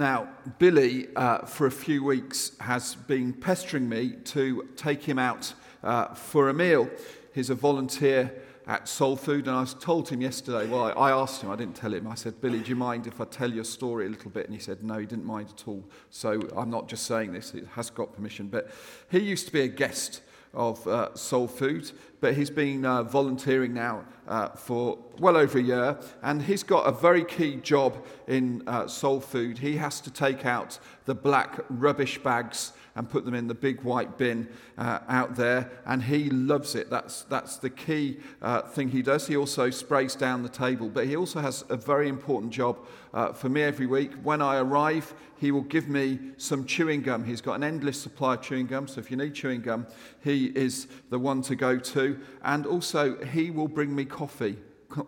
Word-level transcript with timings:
Now, 0.00 0.30
Billy, 0.58 1.08
uh, 1.14 1.44
for 1.44 1.66
a 1.66 1.70
few 1.70 2.02
weeks, 2.02 2.52
has 2.58 2.94
been 2.94 3.34
pestering 3.34 3.86
me 3.86 4.12
to 4.24 4.66
take 4.74 5.02
him 5.02 5.18
out 5.18 5.52
uh, 5.82 6.14
for 6.14 6.48
a 6.48 6.54
meal. 6.54 6.88
He's 7.34 7.50
a 7.50 7.54
volunteer 7.54 8.32
at 8.66 8.88
Soul 8.88 9.14
Food, 9.14 9.46
and 9.46 9.54
I 9.54 9.66
told 9.66 10.08
him 10.08 10.22
yesterday, 10.22 10.66
well, 10.66 10.98
I 10.98 11.10
asked 11.10 11.42
him, 11.42 11.50
I 11.50 11.56
didn't 11.56 11.76
tell 11.76 11.92
him, 11.92 12.06
I 12.06 12.14
said, 12.14 12.40
Billy, 12.40 12.60
do 12.60 12.70
you 12.70 12.76
mind 12.76 13.08
if 13.08 13.20
I 13.20 13.26
tell 13.26 13.52
your 13.52 13.64
story 13.64 14.06
a 14.06 14.08
little 14.08 14.30
bit? 14.30 14.46
And 14.46 14.54
he 14.54 14.58
said, 14.58 14.82
no, 14.82 14.96
he 14.96 15.04
didn't 15.04 15.26
mind 15.26 15.50
at 15.50 15.68
all. 15.68 15.84
So 16.08 16.40
I'm 16.56 16.70
not 16.70 16.88
just 16.88 17.04
saying 17.04 17.34
this, 17.34 17.52
it 17.52 17.66
has 17.74 17.90
got 17.90 18.14
permission. 18.14 18.48
But 18.48 18.70
he 19.10 19.18
used 19.18 19.48
to 19.48 19.52
be 19.52 19.60
a 19.60 19.68
guest 19.68 20.22
of 20.54 20.86
uh, 20.86 21.14
Soul 21.14 21.46
Food, 21.46 21.90
but 22.20 22.34
he's 22.34 22.50
been 22.50 22.84
uh, 22.84 23.02
volunteering 23.02 23.72
now 23.72 24.04
uh, 24.26 24.48
for 24.50 24.98
well 25.18 25.36
over 25.36 25.58
a 25.58 25.62
year, 25.62 25.98
and 26.22 26.42
he's 26.42 26.62
got 26.62 26.86
a 26.86 26.92
very 26.92 27.24
key 27.24 27.56
job 27.56 28.04
in 28.26 28.62
uh, 28.66 28.86
Soul 28.86 29.20
Food. 29.20 29.58
He 29.58 29.76
has 29.76 30.00
to 30.00 30.10
take 30.10 30.44
out 30.44 30.78
the 31.04 31.14
black 31.14 31.60
rubbish 31.68 32.18
bags 32.18 32.72
and 32.96 33.08
put 33.08 33.24
them 33.24 33.34
in 33.34 33.46
the 33.46 33.54
big 33.54 33.82
white 33.82 34.18
bin 34.18 34.48
uh, 34.78 35.00
out 35.08 35.36
there, 35.36 35.70
and 35.86 36.02
he 36.02 36.30
loves 36.30 36.74
it. 36.74 36.90
That's, 36.90 37.22
that's 37.22 37.56
the 37.56 37.70
key 37.70 38.18
uh, 38.42 38.62
thing 38.62 38.88
he 38.88 39.02
does. 39.02 39.26
He 39.26 39.36
also 39.36 39.70
sprays 39.70 40.14
down 40.14 40.42
the 40.42 40.48
table, 40.48 40.88
but 40.88 41.06
he 41.06 41.16
also 41.16 41.40
has 41.40 41.64
a 41.68 41.76
very 41.76 42.08
important 42.08 42.52
job 42.52 42.78
uh, 43.12 43.32
for 43.32 43.48
me 43.48 43.62
every 43.62 43.86
week. 43.86 44.12
When 44.22 44.42
I 44.42 44.58
arrive, 44.58 45.14
he 45.38 45.50
will 45.50 45.62
give 45.62 45.88
me 45.88 46.18
some 46.36 46.66
chewing 46.66 47.02
gum. 47.02 47.24
He's 47.24 47.40
got 47.40 47.54
an 47.54 47.64
endless 47.64 48.00
supply 48.00 48.34
of 48.34 48.42
chewing 48.42 48.66
gum, 48.66 48.88
so 48.88 49.00
if 49.00 49.10
you 49.10 49.16
need 49.16 49.34
chewing 49.34 49.62
gum, 49.62 49.86
he 50.22 50.46
is 50.46 50.86
the 51.08 51.18
one 51.18 51.42
to 51.42 51.56
go 51.56 51.78
to. 51.78 52.20
And 52.42 52.66
also, 52.66 53.22
he 53.24 53.50
will 53.50 53.68
bring 53.68 53.94
me 53.94 54.04
coffee 54.04 54.58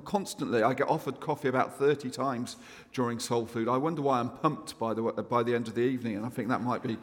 constantly. 0.05 0.63
I 0.63 0.75
get 0.75 0.89
offered 0.89 1.21
coffee 1.21 1.49
about 1.49 1.79
30 1.79 2.11
times 2.11 2.57
during 2.93 3.19
Soul 3.19 3.47
Food. 3.47 3.69
I 3.69 3.77
wonder 3.77 4.03
why 4.03 4.21
I'm 4.21 4.31
pumped 4.31 4.79
by 4.79 4.95
the, 4.95 5.03
by 5.03 5.43
the 5.43 5.55
end 5.55 5.69
of 5.69 5.75
the 5.75 5.83
evening, 5.83 6.17
and 6.17 6.25
I 6.25 6.29
think 6.29 6.49
that 6.49 6.63
might 6.63 6.83
be 6.83 6.97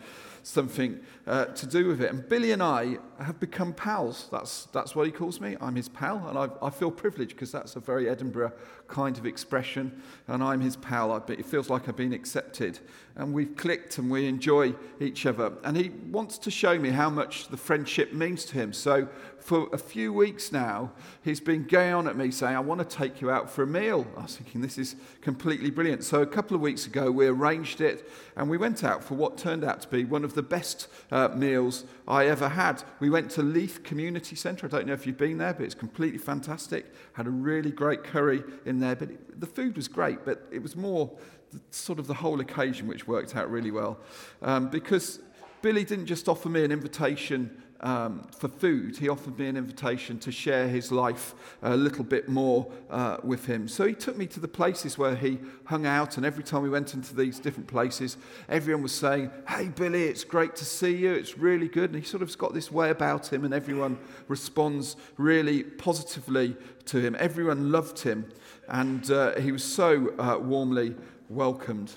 something 0.44 1.00
uh, 1.28 1.46
to 1.46 1.68
do 1.68 1.88
with 1.88 2.02
it. 2.02 2.12
And 2.12 2.28
Billy 2.28 2.52
and 2.52 2.64
I 2.64 2.98
have 3.20 3.40
become 3.40 3.74
pals. 3.74 4.28
That's, 4.32 4.66
that's 4.68 4.96
what 4.96 5.06
he 5.06 5.12
calls 5.12 5.40
me. 5.40 5.58
I'm 5.62 5.76
his 5.76 5.90
pal, 5.90 6.28
and 6.28 6.38
I, 6.38 6.50
I 6.66 6.70
feel 6.70 6.92
privileged 6.92 7.32
because 7.32 7.52
that's 7.52 7.76
a 7.76 7.80
very 7.80 8.10
Edinburgh 8.10 8.54
kind 8.88 9.18
of 9.18 9.26
expression. 9.26 10.02
And 10.28 10.44
I'm 10.44 10.62
his 10.62 10.76
pal. 10.76 11.12
I, 11.12 11.22
it 11.32 11.46
feels 11.46 11.70
like 11.70 11.88
I've 11.88 11.96
been 11.96 12.14
accepted. 12.14 12.80
And 13.16 13.34
we've 13.34 13.56
clicked 13.56 13.98
and 13.98 14.10
we 14.10 14.28
enjoy 14.28 14.74
each 15.00 15.26
other. 15.26 15.54
And 15.64 15.78
he 15.78 15.90
wants 16.10 16.38
to 16.40 16.52
show 16.52 16.80
me 16.80 16.90
how 16.90 17.10
much 17.10 17.50
the 17.50 17.58
friendship 17.58 18.14
means 18.14 18.46
to 18.46 18.54
him. 18.54 18.74
So 18.74 19.08
for 19.42 19.70
a 19.74 19.78
few 19.78 20.14
weeks 20.14 20.52
now, 20.52 20.92
he's 21.24 21.40
been 21.40 21.64
going 21.64 21.94
on 21.94 22.08
at 22.08 22.18
me 22.18 22.32
saying, 22.32 22.56
I 22.56 22.60
want 22.60 22.80
to 22.88 22.98
take 22.98 23.22
you 23.22 23.32
out 23.32 23.50
for 23.50 23.64
a 23.64 23.68
meal. 23.68 24.06
I 24.18 24.24
was 24.24 24.36
thinking, 24.38 24.62
this 24.62 24.78
is 24.78 24.96
completely 25.22 25.70
brilliant. 25.70 26.04
So 26.04 26.22
a 26.22 26.28
couple 26.28 26.56
of 26.56 26.62
weeks 26.62 26.86
ago, 26.86 27.12
we 27.12 27.28
arranged 27.28 27.82
it 27.82 28.10
and 28.36 28.50
we 28.50 28.58
went 28.58 28.84
out 28.84 29.04
for 29.04 29.16
what 29.16 29.38
turned 29.38 29.64
out 29.64 29.82
to 29.82 29.88
be 29.88 30.06
one 30.06 30.24
of 30.24 30.36
the 30.36 30.42
best 30.42 30.88
uh, 31.12 31.30
meals 31.30 31.86
I 32.08 32.28
ever 32.28 32.50
had. 32.50 32.84
We 33.00 33.10
went 33.10 33.32
to 33.32 33.42
Leith 33.42 33.84
Community 33.84 34.36
Centre. 34.36 34.66
I 34.66 34.70
don't 34.70 34.88
know 34.88 34.94
if 34.94 35.06
you've 35.08 35.18
been 35.18 35.38
there, 35.38 35.54
but 35.54 35.64
it's 35.64 35.76
completely 35.76 36.20
fantastic. 36.20 36.86
Had 37.14 37.28
a 37.28 37.32
really 37.32 37.72
great 37.72 38.04
curry 38.04 38.44
in 38.66 38.80
there, 38.80 38.96
but 38.96 39.12
it, 39.12 39.40
the 39.40 39.48
food 39.48 39.76
was 39.76 39.88
great, 39.88 40.26
but 40.26 40.48
it 40.52 40.62
was 40.62 40.76
more 40.76 41.12
the, 41.52 41.60
sort 41.72 42.00
of 42.00 42.08
the 42.08 42.14
whole 42.14 42.40
occasion 42.40 42.88
which 42.88 43.08
worked 43.08 43.36
out 43.36 43.50
really 43.50 43.72
well. 43.72 44.00
Um, 44.42 44.70
because 44.70 45.20
Billy 45.62 45.84
didn't 45.84 46.06
just 46.06 46.30
offer 46.30 46.50
me 46.50 46.64
an 46.64 46.72
invitation 46.72 47.62
um, 47.82 48.28
for 48.38 48.50
food, 48.50 48.98
he 48.98 49.08
offered 49.08 49.40
me 49.40 49.48
an 49.48 49.56
invitation 49.56 50.20
to 50.20 50.32
share 50.32 50.68
his 50.68 50.92
life 50.92 51.34
a 51.62 51.78
little 51.78 52.04
bit 52.04 52.28
more 52.28 52.70
uh, 52.90 53.18
with 53.24 53.46
him. 53.46 53.68
So 53.68 53.86
he 53.88 53.94
took 53.94 54.18
me 54.18 54.28
to 54.28 54.40
the 54.40 54.48
places 54.48 54.98
where 54.98 55.16
he 55.16 55.40
hung 55.66 55.86
out, 55.86 56.18
and 56.18 56.26
every 56.26 56.44
time 56.44 56.62
we 56.62 56.70
went 56.70 56.94
into 56.94 57.16
these 57.16 57.40
different 57.40 57.68
places, 57.68 58.18
everyone 58.50 58.84
was 58.84 58.94
saying, 58.94 59.32
Hey, 59.48 59.70
Billy, 59.70 60.04
it's 60.04 60.24
great 60.24 60.56
to 60.58 60.66
see 60.66 60.96
you. 60.96 61.14
It's 61.14 61.38
really 61.38 61.70
good. 61.70 61.92
And 61.92 62.04
he 62.04 62.06
sort 62.06 62.22
of 62.22 62.38
got 62.38 62.54
this 62.54 62.72
way 62.72 62.90
about 62.90 63.32
him, 63.32 63.46
and 63.46 63.54
everyone 63.54 63.98
responds 64.28 64.98
really 65.18 65.64
positively 65.64 66.58
to 66.86 67.00
him. 67.00 67.16
Everyone 67.18 67.72
loved 67.72 68.00
him, 68.00 68.30
and 68.68 69.10
uh, 69.10 69.40
he 69.40 69.52
was 69.52 69.64
so 69.64 70.14
uh, 70.20 70.38
warmly 70.38 70.96
welcomed. 71.30 71.94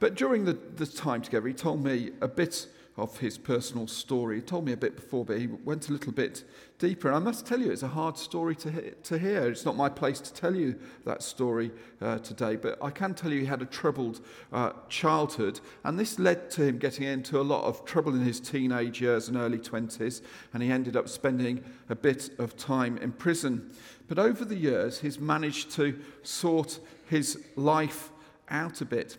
But 0.00 0.14
during 0.14 0.44
the, 0.44 0.54
the 0.54 0.86
time 0.86 1.22
together, 1.22 1.46
he 1.46 1.54
told 1.54 1.84
me 1.84 2.10
a 2.20 2.28
bit 2.28 2.66
of 2.96 3.18
his 3.18 3.38
personal 3.38 3.86
story. 3.86 4.36
He 4.36 4.42
told 4.42 4.66
me 4.66 4.72
a 4.72 4.76
bit 4.76 4.96
before, 4.96 5.24
but 5.24 5.38
he 5.38 5.46
went 5.46 5.88
a 5.88 5.92
little 5.92 6.12
bit 6.12 6.44
deeper. 6.78 7.08
And 7.08 7.16
I 7.16 7.20
must 7.20 7.46
tell 7.46 7.58
you, 7.58 7.70
it's 7.70 7.82
a 7.82 7.88
hard 7.88 8.18
story 8.18 8.54
to, 8.56 8.70
he- 8.70 8.90
to 9.04 9.18
hear. 9.18 9.48
It's 9.48 9.64
not 9.64 9.76
my 9.76 9.88
place 9.88 10.20
to 10.20 10.32
tell 10.34 10.54
you 10.54 10.78
that 11.06 11.22
story 11.22 11.70
uh, 12.02 12.18
today, 12.18 12.56
but 12.56 12.76
I 12.82 12.90
can 12.90 13.14
tell 13.14 13.32
you 13.32 13.40
he 13.40 13.46
had 13.46 13.62
a 13.62 13.66
troubled 13.66 14.20
uh, 14.52 14.72
childhood, 14.90 15.60
and 15.84 15.98
this 15.98 16.18
led 16.18 16.50
to 16.52 16.64
him 16.64 16.78
getting 16.78 17.04
into 17.06 17.40
a 17.40 17.42
lot 17.42 17.64
of 17.64 17.84
trouble 17.86 18.14
in 18.14 18.20
his 18.20 18.40
teenage 18.40 19.00
years 19.00 19.28
and 19.28 19.38
early 19.38 19.58
20s, 19.58 20.20
and 20.52 20.62
he 20.62 20.70
ended 20.70 20.96
up 20.96 21.08
spending 21.08 21.64
a 21.88 21.94
bit 21.94 22.30
of 22.38 22.56
time 22.58 22.98
in 22.98 23.12
prison. 23.12 23.70
But 24.06 24.18
over 24.18 24.44
the 24.44 24.56
years, 24.56 24.98
he's 24.98 25.18
managed 25.18 25.70
to 25.72 25.98
sort 26.22 26.78
his 27.08 27.42
life 27.56 28.10
out 28.50 28.82
a 28.82 28.84
bit. 28.84 29.16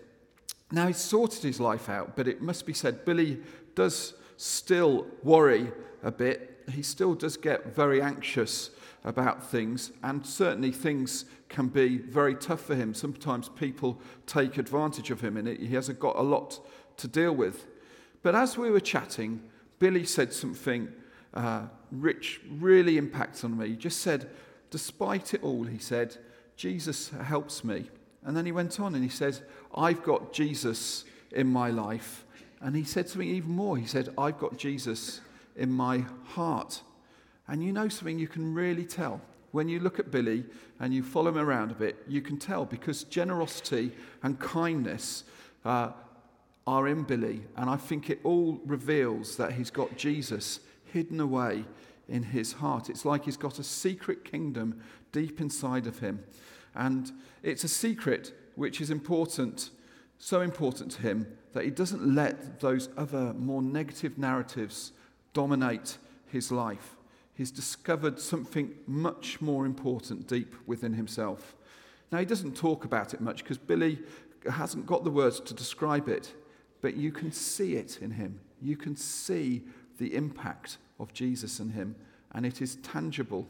Now, 0.71 0.87
he's 0.87 0.97
sorted 0.97 1.43
his 1.43 1.59
life 1.59 1.87
out, 1.87 2.15
but 2.15 2.27
it 2.27 2.41
must 2.41 2.65
be 2.65 2.73
said, 2.73 3.05
Billy 3.05 3.39
does 3.75 4.13
still 4.37 5.07
worry 5.23 5.71
a 6.03 6.11
bit. 6.11 6.63
He 6.71 6.81
still 6.81 7.15
does 7.15 7.37
get 7.37 7.75
very 7.75 8.01
anxious 8.01 8.71
about 9.03 9.45
things, 9.45 9.91
and 10.01 10.25
certainly 10.25 10.71
things 10.71 11.25
can 11.49 11.67
be 11.67 11.97
very 11.97 12.35
tough 12.35 12.61
for 12.61 12.75
him. 12.75 12.93
Sometimes 12.93 13.49
people 13.49 13.99
take 14.25 14.57
advantage 14.57 15.11
of 15.11 15.21
him, 15.21 15.37
and 15.37 15.47
he 15.47 15.73
hasn't 15.73 15.99
got 15.99 16.15
a 16.15 16.21
lot 16.21 16.65
to 16.97 17.07
deal 17.07 17.33
with. 17.33 17.65
But 18.21 18.35
as 18.35 18.57
we 18.57 18.71
were 18.71 18.79
chatting, 18.79 19.43
Billy 19.79 20.05
said 20.05 20.31
something 20.31 20.87
uh, 21.33 21.67
which 21.91 22.39
really 22.49 22.97
impacted 22.97 23.45
on 23.45 23.57
me. 23.57 23.69
He 23.69 23.75
just 23.75 23.99
said, 24.01 24.29
Despite 24.69 25.33
it 25.33 25.43
all, 25.43 25.65
he 25.65 25.77
said, 25.77 26.17
Jesus 26.55 27.09
helps 27.09 27.63
me. 27.63 27.89
And 28.23 28.35
then 28.35 28.45
he 28.45 28.51
went 28.51 28.79
on 28.79 28.95
and 28.95 29.03
he 29.03 29.09
said, 29.09 29.39
I've 29.75 30.01
got 30.01 30.33
Jesus 30.33 31.03
in 31.31 31.47
my 31.47 31.69
life 31.69 32.25
and 32.63 32.75
he 32.75 32.85
said 32.85 33.09
something 33.09 33.27
even 33.27 33.51
more. 33.51 33.77
He 33.77 33.85
said, 33.85 34.09
I've 34.17 34.39
got 34.39 34.57
Jesus 34.57 35.19
in 35.55 35.69
my 35.69 36.05
heart. 36.23 36.81
And 37.47 37.61
you 37.61 37.73
know 37.73 37.89
something 37.89 38.17
you 38.17 38.29
can 38.29 38.53
really 38.53 38.85
tell. 38.85 39.21
When 39.51 39.67
you 39.67 39.81
look 39.81 39.99
at 39.99 40.09
Billy 40.09 40.45
and 40.79 40.93
you 40.93 41.03
follow 41.03 41.29
him 41.29 41.37
around 41.37 41.71
a 41.71 41.75
bit, 41.75 41.97
you 42.07 42.21
can 42.21 42.37
tell 42.37 42.65
because 42.65 43.03
generosity 43.03 43.91
and 44.23 44.39
kindness 44.39 45.25
uh, 45.65 45.91
are 46.65 46.87
in 46.87 47.03
Billy. 47.03 47.43
And 47.57 47.69
I 47.69 47.75
think 47.75 48.09
it 48.09 48.21
all 48.23 48.61
reveals 48.65 49.35
that 49.35 49.51
he's 49.51 49.69
got 49.69 49.97
Jesus 49.97 50.61
hidden 50.85 51.19
away 51.19 51.65
in 52.07 52.23
his 52.23 52.53
heart. 52.53 52.89
It's 52.89 53.03
like 53.03 53.25
he's 53.25 53.37
got 53.37 53.59
a 53.59 53.63
secret 53.63 54.23
kingdom 54.23 54.81
deep 55.11 55.41
inside 55.41 55.85
of 55.85 55.99
him. 55.99 56.23
And 56.75 57.11
it's 57.43 57.65
a 57.65 57.67
secret 57.67 58.33
which 58.55 58.79
is 58.79 58.89
important, 58.89 59.69
so 60.17 60.41
important 60.41 60.91
to 60.93 61.01
him 61.01 61.27
that 61.53 61.65
he 61.65 61.69
doesn't 61.69 62.15
let 62.15 62.59
those 62.59 62.89
other 62.97 63.33
more 63.33 63.61
negative 63.61 64.17
narratives 64.17 64.91
dominate 65.33 65.97
his 66.27 66.51
life. 66.51 66.95
He's 67.35 67.51
discovered 67.51 68.19
something 68.19 68.73
much 68.87 69.41
more 69.41 69.65
important 69.65 70.27
deep 70.27 70.55
within 70.65 70.93
himself. 70.93 71.55
Now, 72.11 72.19
he 72.19 72.25
doesn't 72.25 72.55
talk 72.55 72.85
about 72.85 73.13
it 73.13 73.21
much 73.21 73.43
because 73.43 73.57
Billy 73.57 73.99
hasn't 74.49 74.85
got 74.85 75.03
the 75.03 75.09
words 75.09 75.39
to 75.39 75.53
describe 75.53 76.07
it, 76.07 76.33
but 76.81 76.95
you 76.95 77.11
can 77.11 77.31
see 77.31 77.75
it 77.75 77.99
in 78.01 78.11
him. 78.11 78.39
You 78.61 78.77
can 78.77 78.95
see 78.95 79.63
the 79.97 80.15
impact 80.15 80.77
of 80.99 81.13
Jesus 81.13 81.59
in 81.59 81.71
him, 81.71 81.95
and 82.33 82.45
it 82.45 82.61
is 82.61 82.75
tangible. 82.77 83.47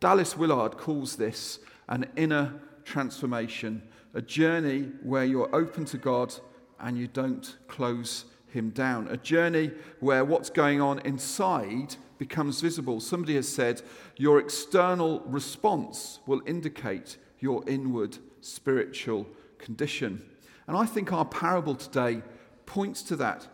Dallas 0.00 0.36
Willard 0.36 0.76
calls 0.76 1.16
this 1.16 1.60
an 1.88 2.06
inner 2.16 2.60
transformation, 2.84 3.82
a 4.14 4.22
journey 4.22 4.90
where 5.02 5.24
you're 5.24 5.54
open 5.54 5.84
to 5.86 5.98
God 5.98 6.34
and 6.80 6.96
you 6.96 7.08
don't 7.08 7.56
close 7.68 8.24
him 8.48 8.70
down. 8.70 9.08
A 9.08 9.16
journey 9.16 9.72
where 10.00 10.24
what's 10.24 10.50
going 10.50 10.80
on 10.80 11.00
inside 11.00 11.96
becomes 12.18 12.60
visible. 12.60 13.00
Somebody 13.00 13.34
has 13.34 13.48
said 13.48 13.82
your 14.16 14.38
external 14.38 15.20
response 15.26 16.20
will 16.26 16.40
indicate 16.46 17.16
your 17.40 17.62
inward 17.68 18.18
spiritual 18.40 19.26
condition. 19.58 20.22
And 20.66 20.76
I 20.76 20.86
think 20.86 21.12
our 21.12 21.24
parable 21.24 21.74
today 21.74 22.22
points 22.66 23.02
to 23.04 23.16
that. 23.16 23.46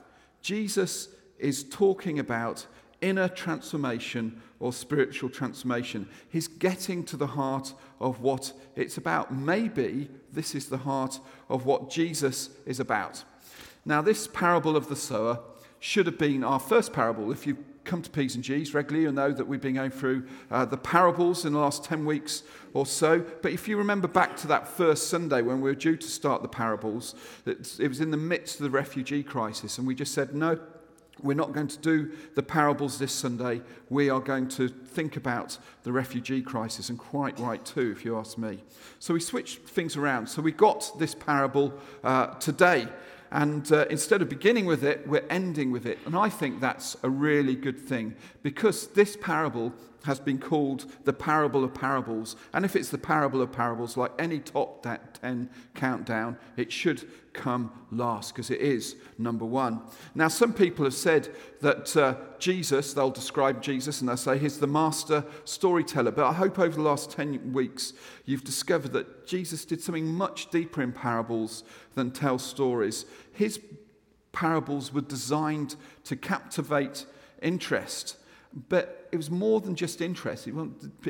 Jesus 0.43 1.09
is 1.39 1.65
talking 1.65 2.19
about 2.19 2.67
inner 3.01 3.29
transformation 3.29 4.41
or 4.59 4.73
spiritual 4.73 5.31
transformation. 5.31 6.09
He's 6.29 6.49
getting 6.49 7.03
to 7.05 7.17
the 7.17 7.27
heart 7.27 7.73
of 8.01 8.21
what 8.21 8.53
it's 8.77 8.97
about. 8.97 9.35
Maybe 9.35 10.09
this 10.33 10.55
is 10.55 10.69
the 10.69 10.79
heart 10.79 11.21
of 11.49 11.67
what 11.67 11.91
Jesus 11.91 12.51
is 12.67 12.81
about. 12.81 13.25
Now, 13.85 14.03
this 14.03 14.27
parable 14.27 14.77
of 14.77 14.89
the 14.89 14.97
sower 14.97 15.41
should 15.79 16.07
have 16.07 16.19
been 16.19 16.45
our 16.45 16.61
first 16.61 16.93
parable. 16.93 17.33
If 17.33 17.47
you've 17.47 17.59
come 17.85 18.03
to 18.03 18.11
P's 18.11 18.35
and 18.35 18.45
G's 18.45 18.75
regularly, 18.75 19.05
you'll 19.05 19.13
know 19.13 19.33
that 19.33 19.47
we've 19.47 19.61
been 19.61 19.75
going 19.75 19.91
through 19.91 20.27
uh, 20.51 20.65
the 20.65 20.77
parables 20.77 21.45
in 21.45 21.55
the 21.55 21.59
last 21.59 21.83
10 21.85 22.05
weeks 22.05 22.43
or 22.75 22.87
so. 22.87 23.25
But 23.43 23.53
if 23.53 23.67
you 23.67 23.77
remember 23.77 24.07
back 24.07 24.37
to 24.39 24.47
that 24.49 24.69
first 24.69 25.09
Sunday 25.09 25.43
when 25.43 25.61
we 25.61 25.71
were 25.71 25.75
due 25.75 25.97
to 25.97 26.07
start 26.07 26.43
the 26.43 26.49
parables, 26.49 27.15
it 27.47 27.89
was 27.89 28.01
in 28.01 28.11
the 28.11 28.17
midst 28.17 28.57
of 28.57 28.65
the 28.65 28.71
refugee 28.71 29.23
crisis, 29.23 29.79
and 29.79 29.87
we 29.87 29.95
just 29.95 30.13
said, 30.13 30.35
no, 30.35 30.59
we're 31.23 31.35
not 31.35 31.53
going 31.53 31.69
to 31.69 31.79
do 31.79 32.13
the 32.35 32.43
parables 32.43 32.99
this 32.99 33.13
Sunday. 33.13 33.63
We 33.89 34.11
are 34.11 34.21
going 34.21 34.49
to 34.49 34.69
think 34.69 35.17
about 35.17 35.59
the 35.83 35.93
refugee 35.93 36.43
crisis, 36.43 36.89
and 36.89 36.99
quite 36.99 37.39
right 37.39 37.65
too, 37.65 37.91
if 37.91 38.05
you 38.05 38.17
ask 38.17 38.39
me. 38.39 38.63
So 38.99 39.15
we 39.15 39.21
switched 39.21 39.61
things 39.61 39.97
around. 39.97 40.29
So 40.29 40.43
we 40.43 40.53
got 40.53 40.99
this 40.99 41.15
parable 41.15 41.73
uh, 42.05 42.29
today, 42.35 42.89
and 43.31 43.71
uh, 43.73 43.87
instead 43.91 44.23
of 44.23 44.29
beginning 44.29 44.67
with 44.67 44.85
it, 44.85 45.07
we're 45.07 45.27
ending 45.31 45.71
with 45.71 45.87
it. 45.87 45.99
And 46.07 46.17
I 46.17 46.29
think 46.29 46.61
that's 46.61 46.97
a 47.03 47.11
really 47.11 47.55
good 47.55 47.79
thing 47.79 48.15
because 48.43 48.89
this 48.89 49.17
parable 49.17 49.73
has 50.05 50.19
been 50.19 50.39
called 50.39 50.87
the 51.05 51.13
parable 51.13 51.65
of 51.65 51.75
parables. 51.75 52.37
And 52.53 52.65
if 52.65 52.75
it's 52.75 52.89
the 52.89 52.99
parable 52.99 53.43
of 53.43 53.53
parables, 53.53 53.97
like 53.97 54.13
any 54.19 54.39
top 54.39 54.83
10 54.83 55.51
countdown, 55.75 56.39
it 56.57 56.73
should 56.73 57.07
come 57.33 57.71
last 57.91 58.35
because 58.35 58.51
it 58.51 58.61
is 58.61 58.97
number 59.19 59.45
one. 59.45 59.83
Now, 60.15 60.29
some 60.29 60.53
people 60.53 60.85
have 60.85 60.95
said 60.95 61.29
that 61.61 61.97
uh, 61.97 62.17
Jesus, 62.39 62.93
they'll 62.93 63.11
describe 63.11 63.63
Jesus 63.63 64.01
and 64.01 64.09
they'll 64.09 64.17
say 64.17 64.39
he's 64.39 64.59
the 64.59 64.67
master 64.67 65.25
storyteller. 65.45 66.11
But 66.11 66.27
I 66.27 66.33
hope 66.33 66.59
over 66.59 66.77
the 66.77 66.83
last 66.83 67.11
10 67.13 67.53
weeks 67.53 67.93
you've 68.25 68.45
discovered 68.45 68.93
that 68.93 69.27
Jesus 69.27 69.65
did 69.65 69.83
something 69.83 70.07
much 70.07 70.51
deeper 70.51 70.83
in 70.83 70.93
parables 70.93 71.63
than 71.95 72.11
tell 72.11 72.39
stories. 72.39 73.05
His 73.33 73.61
parables 74.33 74.93
were 74.93 75.01
designed 75.01 75.77
to 76.05 76.17
captivate 76.17 77.07
interest. 77.43 78.17
But 78.69 79.09
it 79.13 79.17
was 79.17 79.31
more 79.31 79.61
than 79.61 79.77
just 79.77 80.01
interest. 80.01 80.49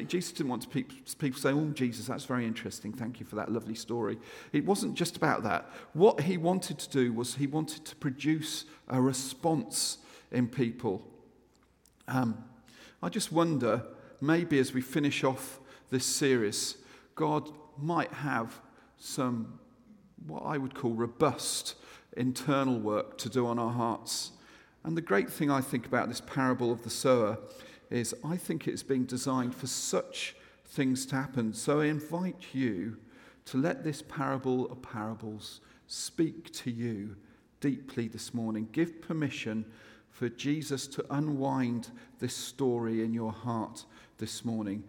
Jesus 0.07 0.33
didn't 0.33 0.51
want 0.51 0.71
people, 0.71 0.97
people 1.19 1.41
say, 1.41 1.53
Oh, 1.53 1.71
Jesus, 1.71 2.07
that's 2.07 2.27
very 2.27 2.45
interesting. 2.45 2.93
Thank 2.93 3.19
you 3.19 3.25
for 3.25 3.37
that 3.37 3.51
lovely 3.51 3.75
story. 3.75 4.19
It 4.53 4.67
wasn't 4.67 4.95
just 4.95 5.17
about 5.17 5.43
that. 5.45 5.71
What 5.95 6.21
he 6.21 6.37
wanted 6.37 6.79
to 6.79 6.91
do 6.91 7.13
was 7.13 7.37
he 7.37 7.47
wanted 7.47 7.87
to 7.87 7.97
produce 7.97 8.67
a 8.89 9.01
response 9.01 9.99
in 10.31 10.49
people. 10.49 11.03
Um, 12.09 12.45
I 13.03 13.09
just 13.09 13.33
wonder, 13.33 13.85
maybe 14.21 14.59
as 14.59 14.75
we 14.75 14.83
finish 14.83 15.25
off 15.25 15.61
this 15.89 16.05
series, 16.05 16.77
God 17.15 17.49
might 17.79 18.13
have 18.13 18.61
some, 18.99 19.59
what 20.27 20.41
I 20.41 20.59
would 20.59 20.75
call 20.75 20.93
robust 20.93 21.75
internal 22.17 22.79
work 22.79 23.17
to 23.19 23.31
do 23.31 23.47
on 23.47 23.59
our 23.59 23.73
hearts 23.73 24.33
and 24.85 24.97
the 24.97 25.03
great 25.03 25.31
thing 25.31 25.51
I 25.51 25.61
think 25.61 25.87
about 25.87 26.09
this 26.09 26.21
parable 26.21 26.73
of 26.73 26.83
the 26.83 26.91
sower 26.91 27.39
is 27.91 28.15
I 28.25 28.37
think 28.37 28.67
it's 28.67 28.83
being 28.83 29.05
designed 29.05 29.55
for 29.55 29.67
such 29.67 30.35
things 30.67 31.05
to 31.07 31.17
happen. 31.17 31.53
So 31.53 31.81
I 31.81 31.87
invite 31.87 32.47
you 32.53 32.97
to 33.47 33.59
let 33.59 33.85
this 33.85 34.03
parable 34.03 34.71
of 34.71 34.81
parables 34.81 35.61
speak 35.87 36.53
to 36.53 36.71
you 36.71 37.17
deeply 37.61 38.09
this 38.09 38.33
morning. 38.33 38.69
Give 38.73 39.03
permission 39.03 39.65
for 40.11 40.29
Jesus 40.29 40.87
to 40.89 41.05
unwind 41.11 41.91
this 42.19 42.35
story 42.35 43.03
in 43.05 43.13
your 43.13 43.33
heart 43.33 43.85
this 44.19 44.45
morning. 44.45 44.85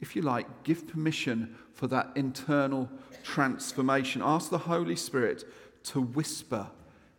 If 0.00 0.16
you 0.16 0.22
like, 0.22 0.62
give 0.62 0.88
permission 0.88 1.56
for 1.74 1.86
that 1.88 2.10
internal 2.14 2.88
transformation. 3.22 4.22
Ask 4.24 4.50
the 4.50 4.58
Holy 4.58 4.96
Spirit 4.96 5.44
to 5.84 6.00
whisper 6.00 6.66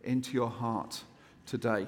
into 0.02 0.32
your 0.32 0.50
heart 0.50 1.02
today. 1.46 1.86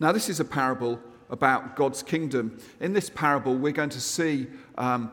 Now, 0.00 0.12
this 0.12 0.28
is 0.28 0.40
a 0.40 0.44
parable 0.44 1.00
about 1.30 1.76
God's 1.76 2.02
kingdom. 2.02 2.58
In 2.80 2.92
this 2.92 3.10
parable, 3.10 3.54
we're 3.54 3.72
going 3.72 3.90
to 3.90 4.00
see 4.00 4.46
um, 4.76 5.10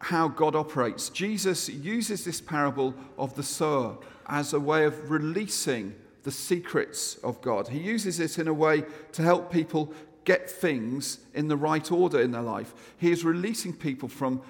how 0.00 0.28
God 0.28 0.54
operates. 0.54 1.08
Jesus 1.08 1.68
uses 1.68 2.24
this 2.24 2.40
parable 2.40 2.94
of 3.16 3.34
the 3.34 3.42
sower 3.42 3.98
as 4.26 4.52
a 4.52 4.60
way 4.60 4.84
of 4.84 5.10
releasing 5.10 5.94
the 6.22 6.30
secrets 6.30 7.16
of 7.24 7.40
God. 7.40 7.68
He 7.68 7.78
uses 7.78 8.20
it 8.20 8.38
in 8.38 8.48
a 8.48 8.54
way 8.54 8.84
to 9.12 9.22
help 9.22 9.50
people 9.50 9.92
get 10.24 10.50
things 10.50 11.20
in 11.32 11.48
the 11.48 11.56
right 11.56 11.90
order 11.90 12.20
in 12.20 12.32
their 12.32 12.42
life. 12.42 12.74
He 12.98 13.10
is 13.10 13.24
releasing 13.24 13.72
people 13.72 14.08
from 14.08 14.42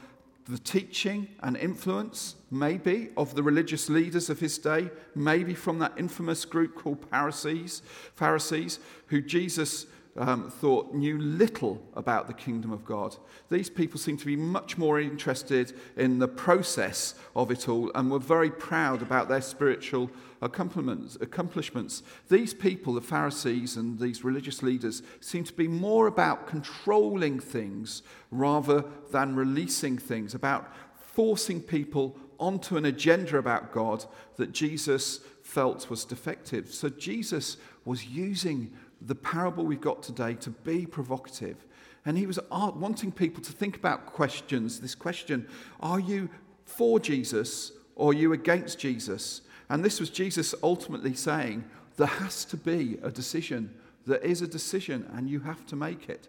the 0.49 0.59
teaching 0.59 1.29
and 1.41 1.57
influence, 1.57 2.35
maybe, 2.51 3.11
of 3.17 3.35
the 3.35 3.43
religious 3.43 3.89
leaders 3.89 4.31
of 4.31 4.41
his 4.41 4.59
day, 4.59 4.91
maybe 5.15 5.55
from 5.55 5.79
that 5.79 5.93
infamous 5.97 6.45
group 6.45 6.75
called 6.75 7.05
Pharisees, 7.11 7.83
Pharisees, 8.15 8.79
who 9.07 9.21
Jesus 9.21 9.87
um, 10.19 10.51
thought 10.51 10.95
knew 10.95 11.19
little 11.19 11.81
about 11.95 12.27
the 12.27 12.35
kingdom 12.35 12.73
of 12.73 12.85
God. 12.85 13.17
These 13.51 13.71
people 13.71 13.99
seem 13.99 14.17
to 14.17 14.27
be 14.27 14.37
much 14.37 14.77
more 14.77 15.01
interested 15.01 15.73
in 15.97 16.19
the 16.19 16.29
process 16.29 17.15
of 17.37 17.51
it 17.51 17.69
all 17.69 17.91
and 17.95 18.11
were 18.11 18.19
very 18.19 18.51
proud 18.51 19.01
about 19.01 19.29
their 19.29 19.41
spiritual 19.41 20.11
accomplishments. 20.41 22.03
These 22.29 22.55
people, 22.55 22.95
the 22.95 23.01
Pharisees 23.01 23.77
and 23.77 23.99
these 23.99 24.25
religious 24.25 24.63
leaders, 24.63 25.03
seem 25.21 25.45
to 25.45 25.53
be 25.53 25.69
more 25.69 26.07
about 26.09 26.49
controlling 26.49 27.39
things 27.39 28.03
rather 28.31 28.85
than 29.13 29.37
releasing 29.37 29.99
things, 29.99 30.35
about 30.35 30.73
forcing 30.99 31.61
people 31.61 32.17
onto 32.39 32.77
an 32.77 32.85
agenda 32.85 33.39
about 33.39 33.73
God 33.73 34.05
that 34.37 34.53
Jesus 34.53 35.21
felt 35.43 35.91
was 35.91 36.05
defective. 36.05 36.73
So 36.73 36.89
Jesus 36.89 37.57
was 37.85 38.07
using 38.07 38.73
the 39.01 39.15
parable 39.15 39.65
we've 39.65 39.81
got 39.81 40.03
today 40.03 40.35
to 40.35 40.51
be 40.51 40.87
provocative. 40.87 41.65
And 42.05 42.17
he 42.17 42.27
was 42.27 42.39
wanting 42.51 43.13
people 43.13 43.43
to 43.43 43.53
think 43.53 43.77
about 43.77 44.07
questions. 44.07 44.81
This 44.81 44.95
question 44.95 45.47
Are 45.81 46.01
you 46.01 46.29
for 46.65 47.01
Jesus 47.01 47.73
or 47.97 48.11
are 48.11 48.15
you 48.15 48.33
against 48.33 48.79
Jesus? 48.79 49.43
And 49.69 49.85
this 49.85 50.01
was 50.01 50.11
Jesus 50.11 50.55
ultimately 50.63 51.15
saying, 51.15 51.65
There 51.97 52.07
has 52.07 52.45
to 52.47 52.57
be 52.57 52.99
a 53.03 53.11
decision. 53.11 53.75
There 54.07 54.19
is 54.19 54.41
a 54.41 54.49
decision, 54.49 55.07
and 55.13 55.29
you 55.29 55.41
have 55.41 55.67
to 55.67 55.77
make 55.77 56.09
it. 56.09 56.29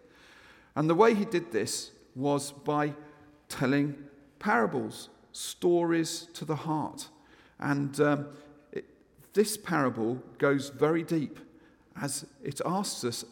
And 0.76 0.88
the 0.88 0.94
way 0.94 1.14
he 1.14 1.24
did 1.24 1.50
this 1.50 1.92
was 2.14 2.52
by 2.52 2.94
telling 3.48 3.96
parables, 4.38 5.08
stories 5.32 6.28
to 6.34 6.44
the 6.44 6.56
heart. 6.56 7.08
And 7.58 7.98
um, 8.00 8.26
it, 8.72 8.84
this 9.32 9.56
parable 9.56 10.22
goes 10.38 10.70
very 10.70 11.02
deep 11.02 11.38
as 12.00 12.26
it 12.42 12.60
asks 12.64 13.04
us 13.04 13.24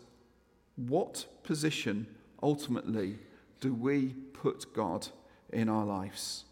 what 0.76 1.26
position 1.42 2.06
ultimately 2.42 3.18
do 3.60 3.74
we 3.74 4.14
put 4.32 4.72
God 4.74 5.08
in 5.52 5.68
our 5.68 5.84
lives? 5.84 6.44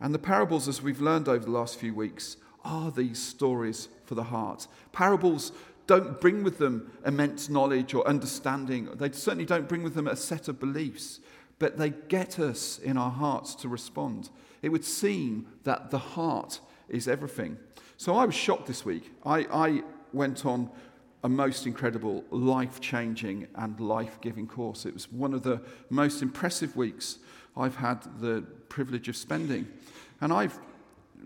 And 0.00 0.12
the 0.12 0.18
parables, 0.18 0.66
as 0.66 0.82
we've 0.82 1.00
learned 1.00 1.28
over 1.28 1.44
the 1.44 1.50
last 1.50 1.78
few 1.78 1.94
weeks, 1.94 2.36
are 2.64 2.90
these 2.90 3.22
stories 3.22 3.88
for 4.04 4.14
the 4.14 4.24
heart. 4.24 4.66
Parables 4.92 5.52
don't 5.86 6.20
bring 6.20 6.42
with 6.42 6.58
them 6.58 6.90
immense 7.04 7.48
knowledge 7.48 7.94
or 7.94 8.06
understanding, 8.08 8.88
they 8.94 9.10
certainly 9.12 9.44
don't 9.44 9.68
bring 9.68 9.82
with 9.82 9.94
them 9.94 10.08
a 10.08 10.16
set 10.16 10.48
of 10.48 10.58
beliefs, 10.58 11.20
but 11.58 11.76
they 11.78 11.90
get 11.90 12.38
us 12.38 12.78
in 12.78 12.96
our 12.96 13.10
hearts 13.10 13.54
to 13.56 13.68
respond. 13.68 14.30
It 14.62 14.70
would 14.70 14.84
seem 14.84 15.46
that 15.64 15.90
the 15.90 15.98
heart 15.98 16.60
is 16.88 17.08
everything. 17.08 17.56
So 17.96 18.16
I 18.16 18.24
was 18.24 18.34
shocked 18.34 18.66
this 18.66 18.84
week. 18.84 19.12
I, 19.24 19.46
I 19.52 19.82
went 20.12 20.44
on 20.44 20.70
a 21.22 21.28
most 21.28 21.66
incredible, 21.66 22.24
life 22.30 22.80
changing, 22.80 23.46
and 23.54 23.78
life 23.80 24.20
giving 24.20 24.46
course. 24.46 24.84
It 24.84 24.94
was 24.94 25.10
one 25.10 25.32
of 25.32 25.42
the 25.42 25.62
most 25.90 26.22
impressive 26.22 26.76
weeks 26.76 27.18
I've 27.56 27.76
had 27.76 28.02
the 28.20 28.42
privilege 28.68 29.08
of 29.08 29.16
spending. 29.16 29.66
And 30.20 30.32
I've 30.32 30.58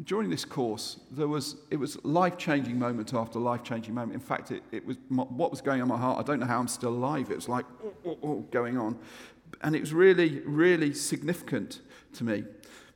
during 0.04 0.30
this 0.30 0.44
course, 0.44 0.98
there 1.10 1.28
was, 1.28 1.56
it 1.70 1.76
was 1.76 2.02
life-changing 2.04 2.78
moment 2.78 3.14
after 3.14 3.38
life-changing 3.38 3.94
moment. 3.94 4.14
In 4.14 4.20
fact, 4.20 4.50
it, 4.50 4.62
it 4.70 4.86
was 4.86 4.96
what 5.08 5.50
was 5.50 5.60
going 5.60 5.80
on 5.80 5.88
in 5.88 5.88
my 5.88 5.98
heart. 5.98 6.18
I 6.18 6.22
don't 6.22 6.40
know 6.40 6.46
how 6.46 6.58
I'm 6.58 6.68
still 6.68 6.90
alive. 6.90 7.30
It 7.30 7.36
was 7.36 7.48
like 7.48 7.66
oh, 7.84 7.94
oh, 8.06 8.18
oh, 8.22 8.34
going 8.50 8.78
on. 8.78 8.98
And 9.62 9.74
it 9.74 9.80
was 9.80 9.92
really, 9.92 10.40
really 10.40 10.94
significant 10.94 11.80
to 12.14 12.24
me. 12.24 12.44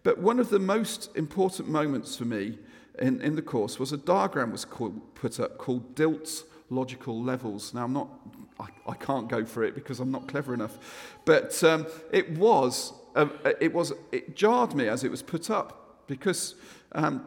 But 0.02 0.18
one 0.18 0.38
of 0.40 0.50
the 0.50 0.58
most 0.58 1.14
important 1.16 1.68
moments 1.68 2.16
for 2.16 2.24
me 2.24 2.58
in, 2.98 3.20
in 3.20 3.36
the 3.36 3.42
course 3.42 3.78
was 3.78 3.92
a 3.92 3.96
diagram 3.96 4.50
was 4.50 4.64
called, 4.64 5.14
put 5.14 5.38
up 5.40 5.58
called 5.58 5.94
Dilts 5.94 6.44
logical 6.70 7.22
levels. 7.22 7.74
Now, 7.74 7.84
I'm 7.84 7.92
not, 7.92 8.08
I, 8.58 8.66
I 8.88 8.94
can't 8.94 9.28
go 9.28 9.44
for 9.44 9.62
it 9.62 9.74
because 9.74 10.00
I'm 10.00 10.10
not 10.10 10.26
clever 10.26 10.54
enough, 10.54 10.78
but 11.24 11.62
um, 11.62 11.86
it 12.10 12.30
was, 12.30 12.92
it 13.60 13.72
was, 13.72 13.92
it 14.10 14.34
jarred 14.34 14.74
me 14.74 14.88
as 14.88 15.04
it 15.04 15.10
was 15.10 15.22
put 15.22 15.50
up 15.50 16.04
because, 16.06 16.54
um, 16.92 17.24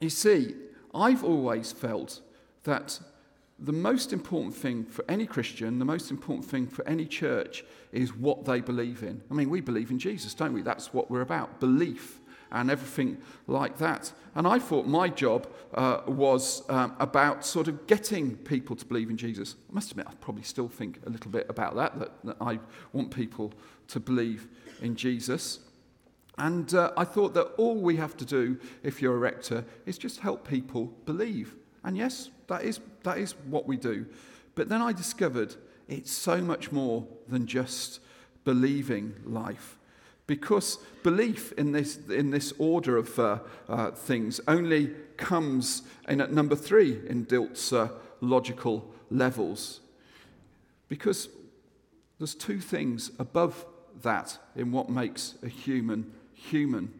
you 0.00 0.10
see, 0.10 0.54
I've 0.94 1.24
always 1.24 1.72
felt 1.72 2.20
that 2.64 3.00
the 3.60 3.72
most 3.72 4.12
important 4.12 4.54
thing 4.54 4.84
for 4.84 5.04
any 5.08 5.26
Christian, 5.26 5.78
the 5.78 5.84
most 5.84 6.10
important 6.10 6.46
thing 6.46 6.66
for 6.66 6.86
any 6.88 7.04
church 7.04 7.64
is 7.92 8.14
what 8.14 8.44
they 8.44 8.60
believe 8.60 9.02
in. 9.02 9.20
I 9.30 9.34
mean, 9.34 9.50
we 9.50 9.60
believe 9.60 9.90
in 9.90 9.98
Jesus, 9.98 10.34
don't 10.34 10.52
we? 10.52 10.62
That's 10.62 10.94
what 10.94 11.10
we're 11.10 11.20
about 11.20 11.60
belief 11.60 12.20
and 12.52 12.70
everything 12.70 13.18
like 13.46 13.78
that. 13.78 14.12
And 14.34 14.46
I 14.46 14.58
thought 14.58 14.86
my 14.86 15.08
job 15.08 15.46
uh, 15.74 16.00
was 16.06 16.68
um, 16.68 16.96
about 16.98 17.44
sort 17.44 17.68
of 17.68 17.86
getting 17.86 18.36
people 18.36 18.76
to 18.76 18.84
believe 18.84 19.10
in 19.10 19.16
Jesus. 19.16 19.56
I 19.70 19.74
must 19.74 19.90
admit, 19.90 20.06
I 20.08 20.14
probably 20.20 20.42
still 20.42 20.68
think 20.68 21.00
a 21.06 21.10
little 21.10 21.30
bit 21.30 21.46
about 21.48 21.76
that, 21.76 21.98
that, 21.98 22.12
that 22.24 22.36
I 22.40 22.58
want 22.92 23.14
people 23.14 23.52
to 23.88 24.00
believe 24.00 24.48
in 24.82 24.96
Jesus. 24.96 25.60
And 26.38 26.72
uh, 26.74 26.92
I 26.96 27.04
thought 27.04 27.34
that 27.34 27.52
all 27.56 27.76
we 27.76 27.96
have 27.96 28.16
to 28.16 28.24
do, 28.24 28.58
if 28.82 29.02
you're 29.02 29.14
a 29.14 29.18
rector, 29.18 29.64
is 29.84 29.98
just 29.98 30.20
help 30.20 30.48
people 30.48 30.86
believe. 31.04 31.54
And 31.84 31.96
yes, 31.96 32.30
that 32.48 32.64
is, 32.64 32.80
that 33.02 33.18
is 33.18 33.32
what 33.48 33.66
we 33.66 33.76
do. 33.76 34.06
But 34.54 34.68
then 34.68 34.82
I 34.82 34.92
discovered 34.92 35.54
it's 35.88 36.12
so 36.12 36.40
much 36.40 36.70
more 36.70 37.06
than 37.28 37.46
just 37.46 38.00
believing 38.44 39.14
life. 39.24 39.76
Because 40.26 40.78
belief 41.02 41.52
in 41.52 41.72
this, 41.72 41.98
in 42.08 42.30
this 42.30 42.52
order 42.58 42.96
of 42.96 43.18
uh, 43.18 43.38
uh, 43.68 43.90
things 43.90 44.40
only 44.46 44.94
comes 45.16 45.82
in 46.08 46.20
at 46.20 46.32
number 46.32 46.54
three 46.54 47.00
in 47.08 47.24
Dilt's 47.24 47.72
uh, 47.72 47.88
logical 48.20 48.88
levels. 49.10 49.80
Because 50.88 51.28
there's 52.18 52.34
two 52.34 52.60
things 52.60 53.10
above 53.18 53.66
that 54.02 54.38
in 54.54 54.70
what 54.72 54.88
makes 54.88 55.34
a 55.42 55.48
human 55.48 56.12
human. 56.32 56.92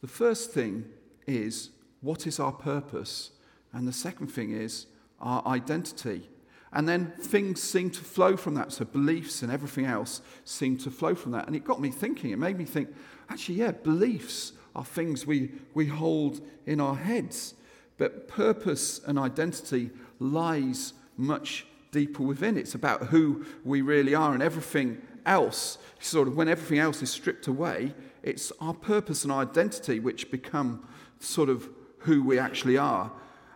The 0.00 0.08
first 0.08 0.52
thing 0.52 0.84
is 1.26 1.70
what 2.00 2.26
is 2.26 2.38
our 2.38 2.52
purpose? 2.52 3.30
And 3.72 3.86
the 3.86 3.92
second 3.92 4.28
thing 4.28 4.52
is 4.52 4.86
our 5.20 5.46
identity. 5.46 6.28
And 6.72 6.88
then 6.88 7.12
things 7.18 7.62
seem 7.62 7.90
to 7.90 8.00
flow 8.00 8.36
from 8.36 8.54
that. 8.54 8.72
So 8.72 8.84
beliefs 8.84 9.42
and 9.42 9.50
everything 9.50 9.86
else 9.86 10.20
seem 10.44 10.76
to 10.78 10.90
flow 10.90 11.14
from 11.14 11.32
that. 11.32 11.46
And 11.46 11.56
it 11.56 11.64
got 11.64 11.80
me 11.80 11.90
thinking. 11.90 12.30
It 12.30 12.38
made 12.38 12.58
me 12.58 12.64
think 12.64 12.88
actually, 13.30 13.56
yeah, 13.56 13.72
beliefs 13.72 14.52
are 14.76 14.84
things 14.84 15.26
we, 15.26 15.50
we 15.74 15.86
hold 15.86 16.40
in 16.66 16.80
our 16.80 16.94
heads. 16.94 17.54
But 17.96 18.28
purpose 18.28 19.00
and 19.06 19.18
identity 19.18 19.90
lies 20.20 20.92
much 21.16 21.66
deeper 21.90 22.22
within. 22.22 22.58
It's 22.58 22.74
about 22.74 23.04
who 23.06 23.44
we 23.64 23.80
really 23.80 24.14
are 24.14 24.34
and 24.34 24.42
everything 24.42 25.00
else, 25.26 25.78
sort 26.00 26.28
of 26.28 26.36
when 26.36 26.48
everything 26.48 26.78
else 26.78 27.02
is 27.02 27.10
stripped 27.10 27.46
away, 27.46 27.94
it's 28.22 28.52
our 28.60 28.74
purpose 28.74 29.22
and 29.22 29.32
our 29.32 29.42
identity 29.42 30.00
which 30.00 30.30
become 30.30 30.86
sort 31.20 31.48
of 31.48 31.68
who 31.98 32.22
we 32.22 32.38
actually 32.38 32.78
are. 32.78 33.12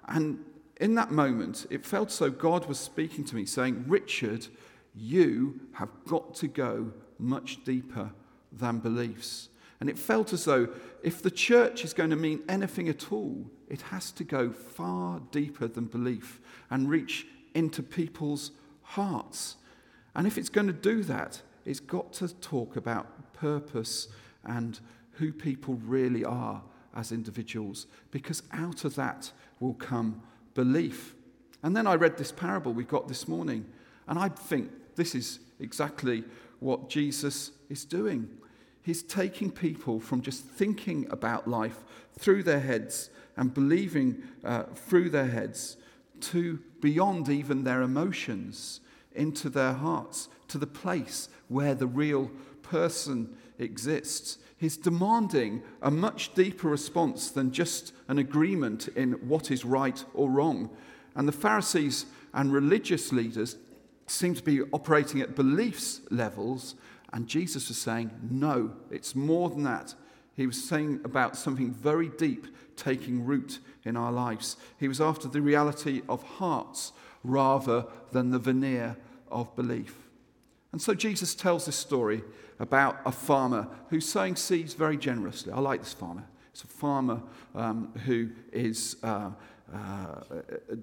And 0.08 0.44
in 0.82 0.96
that 0.96 1.12
moment, 1.12 1.64
it 1.70 1.86
felt 1.86 2.10
so 2.10 2.28
God 2.28 2.66
was 2.66 2.78
speaking 2.78 3.22
to 3.26 3.36
me, 3.36 3.46
saying, 3.46 3.84
Richard, 3.86 4.48
you 4.96 5.60
have 5.74 5.90
got 6.08 6.34
to 6.34 6.48
go 6.48 6.92
much 7.20 7.62
deeper 7.62 8.10
than 8.50 8.80
beliefs. 8.80 9.48
And 9.78 9.88
it 9.88 9.96
felt 9.96 10.32
as 10.32 10.44
though 10.44 10.68
if 11.04 11.22
the 11.22 11.30
church 11.30 11.84
is 11.84 11.94
going 11.94 12.10
to 12.10 12.16
mean 12.16 12.42
anything 12.48 12.88
at 12.88 13.12
all, 13.12 13.48
it 13.68 13.80
has 13.82 14.10
to 14.10 14.24
go 14.24 14.50
far 14.50 15.20
deeper 15.30 15.68
than 15.68 15.84
belief 15.84 16.40
and 16.68 16.90
reach 16.90 17.28
into 17.54 17.80
people's 17.80 18.50
hearts. 18.82 19.56
And 20.16 20.26
if 20.26 20.36
it's 20.36 20.48
going 20.48 20.66
to 20.66 20.72
do 20.72 21.04
that, 21.04 21.40
it's 21.64 21.78
got 21.78 22.12
to 22.14 22.34
talk 22.40 22.74
about 22.74 23.32
purpose 23.34 24.08
and 24.44 24.80
who 25.12 25.32
people 25.32 25.74
really 25.84 26.24
are 26.24 26.60
as 26.96 27.12
individuals, 27.12 27.86
because 28.10 28.42
out 28.52 28.84
of 28.84 28.96
that 28.96 29.30
will 29.60 29.74
come 29.74 30.20
belief. 30.54 31.14
And 31.62 31.76
then 31.76 31.86
I 31.86 31.94
read 31.94 32.16
this 32.16 32.32
parable 32.32 32.72
we 32.72 32.84
got 32.84 33.08
this 33.08 33.28
morning, 33.28 33.66
and 34.08 34.18
I 34.18 34.28
think 34.28 34.70
this 34.96 35.14
is 35.14 35.38
exactly 35.60 36.24
what 36.60 36.88
Jesus 36.88 37.52
is 37.68 37.84
doing. 37.84 38.28
He's 38.82 39.02
taking 39.02 39.50
people 39.50 40.00
from 40.00 40.22
just 40.22 40.44
thinking 40.44 41.06
about 41.10 41.48
life 41.48 41.84
through 42.18 42.42
their 42.42 42.60
heads 42.60 43.10
and 43.36 43.54
believing 43.54 44.22
uh, 44.44 44.64
through 44.74 45.10
their 45.10 45.28
heads 45.28 45.76
to 46.20 46.58
beyond 46.80 47.28
even 47.28 47.64
their 47.64 47.82
emotions 47.82 48.80
into 49.14 49.48
their 49.48 49.72
hearts, 49.72 50.28
to 50.48 50.58
the 50.58 50.66
place 50.66 51.28
where 51.48 51.74
the 51.74 51.86
real 51.86 52.30
person 52.62 53.36
exists. 53.58 54.38
He's 54.62 54.76
demanding 54.76 55.64
a 55.82 55.90
much 55.90 56.34
deeper 56.34 56.68
response 56.68 57.32
than 57.32 57.50
just 57.50 57.92
an 58.06 58.18
agreement 58.18 58.86
in 58.94 59.14
what 59.26 59.50
is 59.50 59.64
right 59.64 60.04
or 60.14 60.30
wrong. 60.30 60.70
And 61.16 61.26
the 61.26 61.32
Pharisees 61.32 62.06
and 62.32 62.52
religious 62.52 63.10
leaders 63.10 63.56
seem 64.06 64.34
to 64.34 64.42
be 64.44 64.62
operating 64.70 65.20
at 65.20 65.34
beliefs 65.34 66.02
levels, 66.10 66.76
and 67.12 67.26
Jesus 67.26 67.66
was 67.66 67.78
saying, 67.78 68.12
no, 68.30 68.70
it's 68.88 69.16
more 69.16 69.50
than 69.50 69.64
that. 69.64 69.96
He 70.36 70.46
was 70.46 70.62
saying 70.62 71.00
about 71.02 71.36
something 71.36 71.72
very 71.72 72.10
deep 72.10 72.46
taking 72.76 73.24
root 73.24 73.58
in 73.82 73.96
our 73.96 74.12
lives. 74.12 74.56
He 74.78 74.86
was 74.86 75.00
after 75.00 75.26
the 75.26 75.42
reality 75.42 76.02
of 76.08 76.22
hearts 76.22 76.92
rather 77.24 77.86
than 78.12 78.30
the 78.30 78.38
veneer 78.38 78.96
of 79.28 79.56
belief. 79.56 80.01
And 80.72 80.80
so 80.80 80.94
Jesus 80.94 81.34
tells 81.34 81.66
this 81.66 81.76
story 81.76 82.22
about 82.58 83.00
a 83.04 83.12
farmer 83.12 83.68
who's 83.90 84.08
sowing 84.08 84.36
seeds 84.36 84.74
very 84.74 84.96
generously. 84.96 85.52
I 85.52 85.60
like 85.60 85.80
this 85.80 85.92
farmer. 85.92 86.24
It's 86.50 86.64
a 86.64 86.66
farmer 86.66 87.22
um, 87.54 87.92
who 88.04 88.30
is 88.52 88.96
uh, 89.02 89.30
uh, 89.74 90.22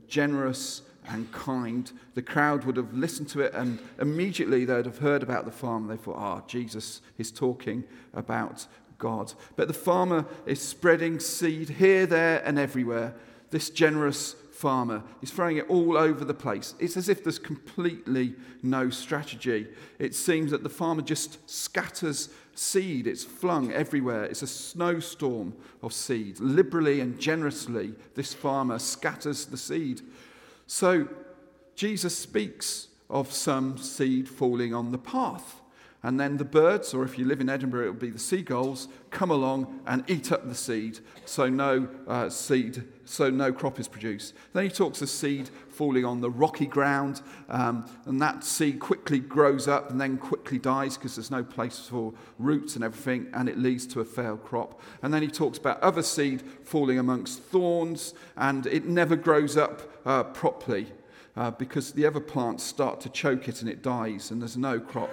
generous 0.08 0.84
and 1.08 1.32
kind. 1.32 1.92
The 2.14 2.22
crowd 2.22 2.66
would 2.66 2.78
have 2.78 2.94
listened 2.94 3.30
to 3.30 3.42
it, 3.42 3.54
and 3.54 3.80
immediately 4.00 4.66
they'd 4.66 4.86
have 4.86 5.00
heard 5.00 5.24
about 5.24 5.46
the 5.46 5.52
farmer. 5.52 5.96
They 5.96 6.02
thought, 6.02 6.18
ah, 6.18 6.42
oh, 6.42 6.48
Jesus 6.48 7.02
is 7.18 7.32
talking 7.32 7.84
about 8.14 8.68
God. 8.98 9.34
But 9.56 9.68
the 9.68 9.74
farmer 9.74 10.26
is 10.46 10.62
spreading 10.62 11.20
seed 11.20 11.70
here, 11.70 12.06
there, 12.06 12.42
and 12.46 12.60
everywhere. 12.60 13.16
This 13.50 13.70
generous 13.70 14.36
farmer. 14.60 15.02
He's 15.22 15.32
throwing 15.32 15.56
it 15.56 15.70
all 15.70 15.98
over 15.98 16.26
the 16.26 16.34
place. 16.34 16.76
It's 16.80 16.98
as 16.98 17.08
if 17.08 17.24
there's 17.24 17.40
completely 17.40 18.36
no 18.62 18.90
strategy. 18.90 19.68
It 20.00 20.14
seems 20.14 20.52
that 20.52 20.64
the 20.64 20.70
farmer 20.70 21.02
just 21.02 21.50
scatters 21.50 22.28
seed, 22.56 23.08
it's 23.08 23.24
flung 23.24 23.72
everywhere. 23.72 24.26
It's 24.26 24.42
a 24.42 24.48
snowstorm 24.48 25.54
of 25.82 25.94
seed. 25.94 26.42
Liberally 26.42 27.00
and 27.00 27.18
generously, 27.18 27.94
this 28.16 28.34
farmer 28.34 28.80
scatters 28.80 29.46
the 29.46 29.58
seed. 29.58 30.02
So 30.68 31.08
Jesus 31.76 32.18
speaks 32.18 32.90
of 33.10 33.32
some 33.32 33.78
seed 33.78 34.28
falling 34.28 34.74
on 34.74 34.92
the 34.92 34.98
path. 34.98 35.62
And 36.02 36.18
then 36.18 36.38
the 36.38 36.46
birds, 36.46 36.94
or 36.94 37.04
if 37.04 37.20
you 37.20 37.26
live 37.26 37.42
in 37.42 37.50
Edinburgh, 37.50 37.88
it 37.88 37.90
will 37.90 37.94
be 38.00 38.10
the 38.10 38.20
seagulls, 38.20 38.88
come 39.10 39.32
along 39.32 39.82
and 39.86 40.10
eat 40.10 40.32
up 40.32 40.48
the 40.48 40.56
seed, 40.56 41.00
so 41.26 41.50
no 41.50 41.90
uh, 42.08 42.30
seed, 42.30 42.86
so 43.04 43.30
no 43.30 43.52
crop 43.52 43.82
is 43.82 43.90
produced. 43.90 44.34
Then 44.54 44.64
he 44.64 44.70
talks 44.70 45.02
of 45.02 45.10
seed 45.10 45.50
falling 45.68 46.06
on 46.06 46.22
the 46.22 46.30
rocky 46.30 46.68
ground, 46.68 47.22
um, 47.50 47.86
and 48.06 48.22
that 48.22 48.46
seed 48.46 48.80
quickly 48.80 49.20
grows 49.20 49.68
up 49.68 49.92
and 49.92 50.00
then 50.00 50.18
quickly 50.18 50.58
dies 50.58 50.96
because 50.96 51.18
there's 51.18 51.32
no 51.32 51.44
place 51.44 51.80
for 51.90 52.14
roots 52.38 52.76
and 52.76 52.84
everything, 52.84 53.28
and 53.34 53.50
it 53.50 53.58
leads 53.58 53.86
to 53.88 54.00
a 54.00 54.06
failed 54.06 54.46
crop. 54.46 54.80
And 55.02 55.14
then 55.14 55.22
he 55.22 55.28
talks 55.28 55.58
about 55.58 55.82
other 55.82 56.04
seed 56.04 56.44
falling 56.64 56.98
amongst 56.98 57.42
thorns, 57.44 58.14
and 58.38 58.66
it 58.68 58.86
never 58.86 59.18
grows 59.18 59.58
up 59.58 59.82
uh, 60.06 60.24
properly 60.24 60.88
uh, 61.36 61.52
because 61.52 61.92
the 61.92 62.06
other 62.06 62.22
plants 62.22 62.64
start 62.64 63.02
to 63.02 63.10
choke 63.10 63.50
it 63.50 63.60
and 63.60 63.70
it 63.70 63.82
dies, 63.82 64.32
and 64.32 64.42
there's 64.42 64.56
no 64.56 64.80
crop. 64.80 65.10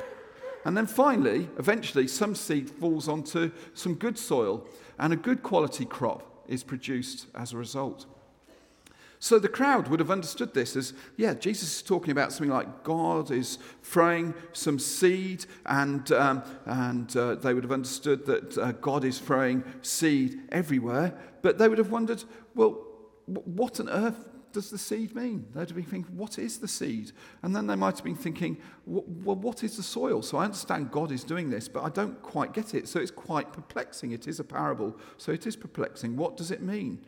And 0.66 0.76
then 0.76 0.87
finally, 0.88 1.49
eventually, 1.61 2.08
some 2.08 2.35
seed 2.35 2.68
falls 2.68 3.06
onto 3.06 3.52
some 3.73 3.94
good 3.94 4.18
soil, 4.18 4.66
and 4.99 5.12
a 5.12 5.16
good 5.16 5.44
quality 5.44 5.85
crop 5.85 6.42
is 6.49 6.64
produced 6.64 7.26
as 7.37 7.52
a 7.52 7.56
result. 7.56 8.06
So 9.20 9.38
the 9.38 9.49
crowd 9.49 9.87
would 9.87 10.00
have 10.00 10.11
understood 10.11 10.54
this 10.54 10.75
as, 10.75 10.92
yeah, 11.16 11.35
Jesus 11.35 11.76
is 11.76 11.82
talking 11.82 12.11
about 12.11 12.32
something 12.32 12.50
like 12.50 12.82
God 12.82 13.30
is 13.30 13.58
throwing 13.85 14.35
some 14.52 14.80
seed, 14.80 15.46
and, 15.66 16.11
um, 16.11 16.42
and 16.64 17.16
uh, 17.16 17.37
they 17.37 17.54
would 17.54 17.62
have 17.62 17.70
understood 17.70 18.26
that 18.26 18.58
uh, 18.58 18.73
God 18.73 19.04
is 19.04 19.20
throwing 19.20 19.62
seed 19.82 20.40
everywhere. 20.50 21.16
But 21.42 21.58
they 21.58 21.68
would 21.68 21.78
have 21.78 21.92
wondered, 21.92 22.25
well, 22.56 22.85
what 23.26 23.78
on 23.78 23.88
earth 23.88 24.18
does 24.56 24.70
the 24.70 24.78
seed 24.78 25.14
mean? 25.14 25.44
They'd 25.54 25.68
have 25.68 25.76
been 25.76 25.84
thinking, 25.84 26.16
what 26.16 26.38
is 26.38 26.56
the 26.56 26.66
seed? 26.66 27.12
And 27.42 27.54
then 27.54 27.66
they 27.66 27.75
might 27.75 27.96
have 27.96 28.04
been 28.04 28.16
thinking, 28.16 28.56
well, 28.86 29.36
what 29.36 29.62
is 29.62 29.76
the 29.76 29.82
soil? 29.82 30.22
So 30.22 30.38
I 30.38 30.44
understand 30.44 30.90
God 30.90 31.12
is 31.12 31.25
doing 31.25 31.50
this, 31.50 31.68
but 31.68 31.84
I 31.84 31.90
don't 31.90 32.22
quite 32.22 32.54
get 32.54 32.75
it. 32.75 32.88
So 32.88 32.98
it's 32.98 33.10
quite 33.10 33.52
perplexing. 33.52 34.12
It 34.12 34.26
is 34.26 34.40
a 34.40 34.44
parable, 34.44 34.96
so 35.18 35.30
it 35.30 35.46
is 35.46 35.56
perplexing. 35.56 36.16
What 36.16 36.38
does 36.38 36.50
it 36.50 36.62
mean? 36.62 37.04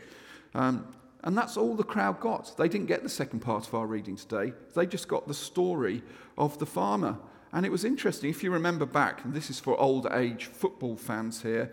Um, 0.54 0.94
and 1.24 1.38
that's 1.38 1.56
all 1.56 1.74
the 1.74 1.84
crowd 1.84 2.20
got. 2.20 2.54
They 2.58 2.68
didn't 2.68 2.86
get 2.86 3.02
the 3.02 3.08
second 3.08 3.40
part 3.40 3.66
of 3.66 3.74
our 3.74 3.86
reading 3.86 4.16
today, 4.16 4.52
they 4.74 4.84
just 4.84 5.08
got 5.08 5.26
the 5.26 5.32
story 5.32 6.02
of 6.36 6.58
the 6.58 6.66
farmer. 6.66 7.16
And 7.50 7.64
it 7.64 7.72
was 7.72 7.82
interesting, 7.82 8.28
if 8.28 8.42
you 8.42 8.50
remember 8.50 8.84
back, 8.84 9.24
and 9.24 9.32
this 9.32 9.48
is 9.48 9.58
for 9.58 9.74
old 9.80 10.06
age 10.12 10.44
football 10.44 10.98
fans 10.98 11.40
here, 11.40 11.72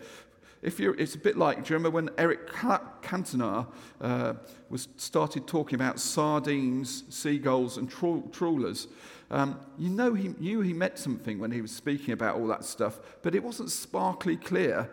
if 0.62 0.80
you're, 0.80 0.94
it's 0.94 1.14
a 1.14 1.18
bit 1.18 1.36
like, 1.36 1.64
do 1.64 1.72
you 1.72 1.76
remember 1.76 1.90
when 1.90 2.10
Eric 2.18 2.48
Cantona 2.48 3.66
uh, 4.00 4.34
was 4.68 4.88
started 4.96 5.46
talking 5.46 5.74
about 5.74 6.00
sardines, 6.00 7.04
seagulls, 7.08 7.76
and 7.76 7.90
trawlers? 7.90 8.88
Um, 9.30 9.58
you 9.78 9.90
know 9.90 10.14
he 10.14 10.28
knew 10.28 10.60
he 10.60 10.72
meant 10.72 10.98
something 10.98 11.38
when 11.38 11.50
he 11.50 11.60
was 11.60 11.72
speaking 11.72 12.12
about 12.12 12.36
all 12.36 12.46
that 12.48 12.64
stuff, 12.64 12.98
but 13.22 13.34
it 13.34 13.42
wasn't 13.42 13.70
sparkly 13.70 14.36
clear. 14.36 14.90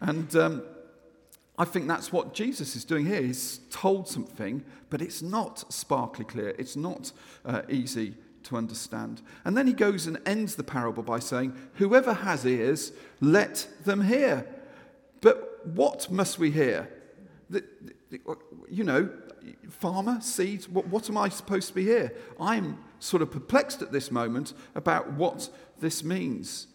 And 0.00 0.34
um, 0.36 0.62
I 1.58 1.64
think 1.64 1.86
that's 1.86 2.12
what 2.12 2.34
Jesus 2.34 2.74
is 2.76 2.84
doing 2.84 3.06
here. 3.06 3.22
He's 3.22 3.60
told 3.70 4.08
something, 4.08 4.64
but 4.90 5.00
it's 5.00 5.22
not 5.22 5.72
sparkly 5.72 6.24
clear. 6.24 6.54
It's 6.58 6.76
not 6.76 7.12
uh, 7.44 7.62
easy 7.68 8.14
to 8.44 8.56
understand. 8.56 9.22
And 9.44 9.56
then 9.56 9.66
he 9.66 9.72
goes 9.72 10.06
and 10.06 10.18
ends 10.26 10.54
the 10.56 10.64
parable 10.64 11.02
by 11.02 11.18
saying, 11.18 11.54
Whoever 11.74 12.12
has 12.12 12.44
ears, 12.44 12.92
let 13.20 13.68
them 13.84 14.02
hear. 14.02 14.46
But 15.24 15.66
what 15.66 16.10
must 16.10 16.38
we 16.38 16.50
hear? 16.50 16.86
The, 17.48 17.64
the, 18.10 18.20
you 18.68 18.84
know, 18.84 19.08
farmer, 19.70 20.20
seeds, 20.20 20.68
what, 20.68 20.86
what 20.88 21.08
am 21.08 21.16
I 21.16 21.30
supposed 21.30 21.68
to 21.68 21.74
be 21.74 21.84
here? 21.84 22.12
I'm 22.38 22.76
sort 22.98 23.22
of 23.22 23.30
perplexed 23.30 23.80
at 23.80 23.90
this 23.90 24.10
moment 24.10 24.52
about 24.74 25.14
what 25.14 25.48
this 25.80 26.04
means. 26.04 26.66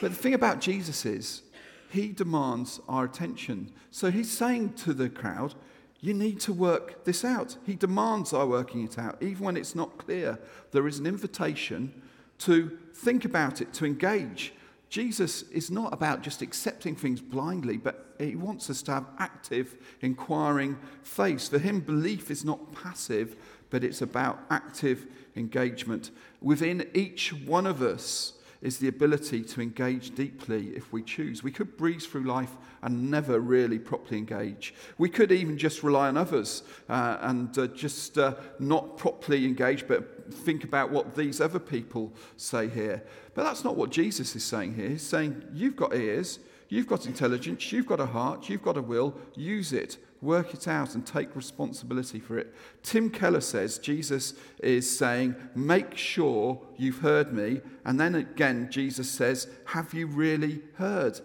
But 0.00 0.12
the 0.12 0.16
thing 0.16 0.32
about 0.32 0.62
Jesus 0.62 1.04
is, 1.04 1.42
he 1.90 2.08
demands 2.08 2.80
our 2.88 3.04
attention. 3.04 3.70
So 3.90 4.10
he's 4.10 4.30
saying 4.30 4.72
to 4.76 4.94
the 4.94 5.10
crowd, 5.10 5.54
you 6.00 6.14
need 6.14 6.40
to 6.40 6.54
work 6.54 7.04
this 7.04 7.22
out. 7.22 7.58
He 7.66 7.74
demands 7.74 8.32
our 8.32 8.46
working 8.46 8.82
it 8.82 8.98
out, 8.98 9.22
even 9.22 9.44
when 9.44 9.58
it's 9.58 9.74
not 9.74 9.98
clear. 9.98 10.38
There 10.72 10.88
is 10.88 10.98
an 10.98 11.06
invitation 11.06 12.00
to 12.38 12.78
think 12.94 13.26
about 13.26 13.60
it, 13.60 13.74
to 13.74 13.84
engage. 13.84 14.54
Jesus 14.94 15.42
is 15.50 15.72
not 15.72 15.92
about 15.92 16.22
just 16.22 16.40
accepting 16.40 16.94
things 16.94 17.20
blindly, 17.20 17.76
but 17.76 18.14
he 18.20 18.36
wants 18.36 18.70
us 18.70 18.80
to 18.82 18.92
have 18.92 19.06
active, 19.18 19.74
inquiring 20.02 20.78
faith. 21.02 21.48
For 21.48 21.58
him, 21.58 21.80
belief 21.80 22.30
is 22.30 22.44
not 22.44 22.72
passive, 22.72 23.34
but 23.70 23.82
it's 23.82 24.02
about 24.02 24.38
active 24.50 25.08
engagement. 25.34 26.12
Within 26.40 26.88
each 26.94 27.32
one 27.32 27.66
of 27.66 27.82
us 27.82 28.34
is 28.64 28.78
the 28.78 28.88
ability 28.88 29.42
to 29.42 29.60
engage 29.60 30.14
deeply 30.14 30.68
if 30.74 30.90
we 30.90 31.02
choose. 31.02 31.44
We 31.44 31.52
could 31.52 31.76
breeze 31.76 32.06
through 32.06 32.24
life 32.24 32.56
and 32.82 33.10
never 33.10 33.38
really 33.38 33.78
properly 33.78 34.16
engage. 34.16 34.74
We 34.96 35.10
could 35.10 35.30
even 35.30 35.58
just 35.58 35.82
rely 35.82 36.08
on 36.08 36.16
others 36.16 36.62
uh, 36.88 37.18
and 37.20 37.56
uh, 37.58 37.66
just 37.68 38.16
uh, 38.16 38.34
not 38.58 38.96
properly 38.96 39.44
engage, 39.44 39.86
but 39.86 40.32
think 40.32 40.64
about 40.64 40.90
what 40.90 41.14
these 41.14 41.42
other 41.42 41.58
people 41.58 42.14
say 42.38 42.68
here. 42.68 43.04
But 43.34 43.44
that's 43.44 43.64
not 43.64 43.76
what 43.76 43.90
Jesus 43.90 44.34
is 44.34 44.44
saying 44.44 44.74
here. 44.74 44.88
He's 44.88 45.02
saying, 45.02 45.44
You've 45.52 45.76
got 45.76 45.94
ears, 45.94 46.38
you've 46.70 46.86
got 46.86 47.04
intelligence, 47.04 47.70
you've 47.70 47.86
got 47.86 48.00
a 48.00 48.06
heart, 48.06 48.48
you've 48.48 48.62
got 48.62 48.78
a 48.78 48.82
will, 48.82 49.14
use 49.34 49.74
it. 49.74 49.98
Work 50.24 50.54
it 50.54 50.66
out 50.66 50.94
and 50.94 51.06
take 51.06 51.36
responsibility 51.36 52.18
for 52.18 52.38
it. 52.38 52.54
Tim 52.82 53.10
Keller 53.10 53.42
says 53.42 53.76
Jesus 53.76 54.32
is 54.62 54.98
saying, 54.98 55.36
Make 55.54 55.98
sure 55.98 56.62
you've 56.78 57.00
heard 57.00 57.34
me. 57.34 57.60
And 57.84 58.00
then 58.00 58.14
again, 58.14 58.68
Jesus 58.70 59.10
says, 59.10 59.48
Have 59.66 59.92
you 59.92 60.06
really 60.06 60.62
heard? 60.76 61.20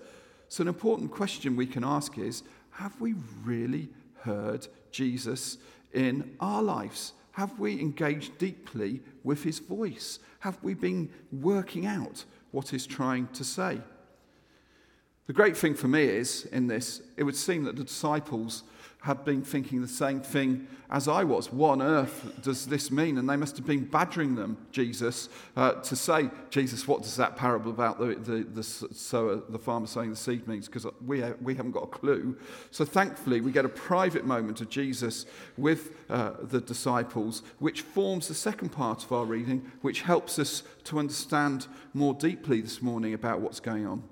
So, 0.50 0.64
an 0.64 0.68
important 0.68 1.12
question 1.12 1.56
we 1.56 1.66
can 1.66 1.86
ask 1.86 2.18
is 2.18 2.44
Have 2.72 3.00
we 3.00 3.16
really 3.46 3.88
heard 4.24 4.68
Jesus 4.92 5.60
in 5.94 6.36
our 6.42 6.62
lives? 6.62 7.14
Have 7.32 7.58
we 7.58 7.80
engaged 7.80 8.38
deeply 8.38 9.00
with 9.24 9.44
his 9.44 9.60
voice? 9.60 10.20
Have 10.40 10.62
we 10.62 10.74
been 10.74 11.10
working 11.32 11.86
out 11.86 12.26
what 12.52 12.68
he's 12.68 12.86
trying 12.86 13.28
to 13.28 13.46
say? 13.46 13.80
The 15.30 15.34
great 15.34 15.56
thing 15.56 15.76
for 15.76 15.88
me 15.88 16.06
is, 16.06 16.46
in 16.46 16.66
this, 16.66 17.04
it 17.16 17.22
would 17.22 17.36
seem 17.36 17.64
that 17.66 17.76
the 17.76 17.84
disciples 17.84 18.64
had 19.02 19.24
been 19.24 19.42
thinking 19.42 19.82
the 19.82 19.88
same 19.88 20.20
thing 20.20 20.68
as 20.90 21.08
I 21.08 21.24
was. 21.24 21.54
What 21.54 21.70
on 21.74 21.82
earth 21.82 22.42
does 22.42 22.66
this 22.66 22.92
mean? 22.92 23.18
And 23.18 23.30
they 23.30 23.38
must 23.38 23.56
have 23.56 23.66
been 23.66 23.86
badgering 23.86 24.36
them, 24.36 24.58
Jesus, 24.74 25.30
uh, 25.56 25.74
to 25.74 25.96
say, 25.96 26.30
Jesus, 26.50 26.86
what 26.86 27.04
does 27.04 27.16
that 27.16 27.38
parable 27.38 27.72
about 27.72 27.98
the, 27.98 28.16
the, 28.16 28.44
the 28.44 28.64
sower, 28.64 29.38
the 29.48 29.60
farmer 29.60 29.88
sowing 29.88 30.10
the 30.10 30.18
seed 30.18 30.48
means? 30.50 30.68
Because 30.68 30.86
we, 31.06 31.24
we 31.42 31.56
haven't 31.56 31.72
got 31.72 31.84
a 31.84 31.88
clue. 31.88 32.38
So 32.72 32.84
thankfully, 32.84 33.40
we 33.40 33.54
get 33.54 33.64
a 33.64 33.70
private 33.70 34.26
moment 34.26 34.60
of 34.60 34.70
Jesus 34.70 35.26
with 35.58 35.92
uh, 36.10 36.32
the 36.42 36.60
disciples, 36.60 37.44
which 37.60 37.82
forms 37.82 38.28
the 38.28 38.34
second 38.34 38.70
part 38.70 39.06
of 39.06 39.14
our 39.14 39.26
reading, 39.26 39.72
which 39.82 40.02
helps 40.02 40.38
us 40.40 40.64
to 40.86 41.00
understand 41.00 41.68
more 41.94 42.14
deeply 42.14 42.60
this 42.60 42.82
morning 42.82 43.14
about 43.14 43.40
what's 43.40 43.62
going 43.62 43.88
on. 43.88 44.04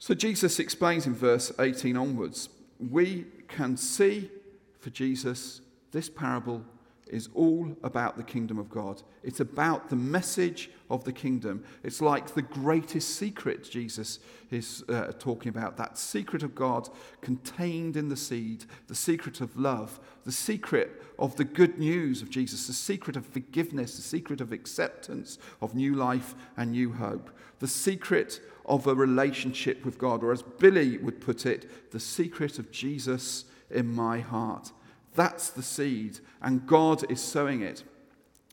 So 0.00 0.12
Jesus 0.12 0.58
explains 0.58 1.06
in 1.06 1.14
verse 1.14 1.52
18 1.60 1.96
onwards 1.96 2.48
we 2.78 3.24
can 3.48 3.76
see 3.76 4.30
for 4.78 4.90
Jesus 4.90 5.60
this 5.92 6.08
parable 6.08 6.62
is 7.06 7.28
all 7.34 7.76
about 7.82 8.16
the 8.16 8.22
kingdom 8.22 8.58
of 8.58 8.68
God. 8.68 9.02
It's 9.22 9.40
about 9.40 9.88
the 9.90 9.96
message 9.96 10.70
of 10.90 11.04
the 11.04 11.12
kingdom. 11.12 11.64
It's 11.84 12.00
like 12.00 12.34
the 12.34 12.42
greatest 12.42 13.16
secret 13.16 13.68
Jesus 13.70 14.18
is 14.50 14.82
uh, 14.88 15.12
talking 15.18 15.48
about 15.48 15.76
that 15.76 15.98
secret 15.98 16.42
of 16.42 16.54
God 16.54 16.88
contained 17.20 17.96
in 17.96 18.08
the 18.08 18.16
seed, 18.16 18.64
the 18.88 18.94
secret 18.94 19.40
of 19.40 19.56
love, 19.56 20.00
the 20.24 20.32
secret 20.32 21.02
of 21.18 21.36
the 21.36 21.44
good 21.44 21.78
news 21.78 22.22
of 22.22 22.30
Jesus, 22.30 22.66
the 22.66 22.72
secret 22.72 23.16
of 23.16 23.26
forgiveness, 23.26 23.96
the 23.96 24.02
secret 24.02 24.40
of 24.40 24.52
acceptance, 24.52 25.38
of 25.60 25.74
new 25.74 25.94
life 25.94 26.34
and 26.56 26.72
new 26.72 26.92
hope, 26.92 27.30
the 27.60 27.68
secret 27.68 28.40
of 28.66 28.86
a 28.86 28.94
relationship 28.94 29.84
with 29.84 29.98
God, 29.98 30.24
or 30.24 30.32
as 30.32 30.42
Billy 30.42 30.98
would 30.98 31.20
put 31.20 31.46
it, 31.46 31.92
the 31.92 32.00
secret 32.00 32.58
of 32.58 32.72
Jesus 32.72 33.44
in 33.70 33.86
my 33.94 34.18
heart. 34.18 34.72
That's 35.16 35.50
the 35.50 35.62
seed, 35.62 36.20
and 36.40 36.66
God 36.66 37.10
is 37.10 37.20
sowing 37.20 37.62
it. 37.62 37.82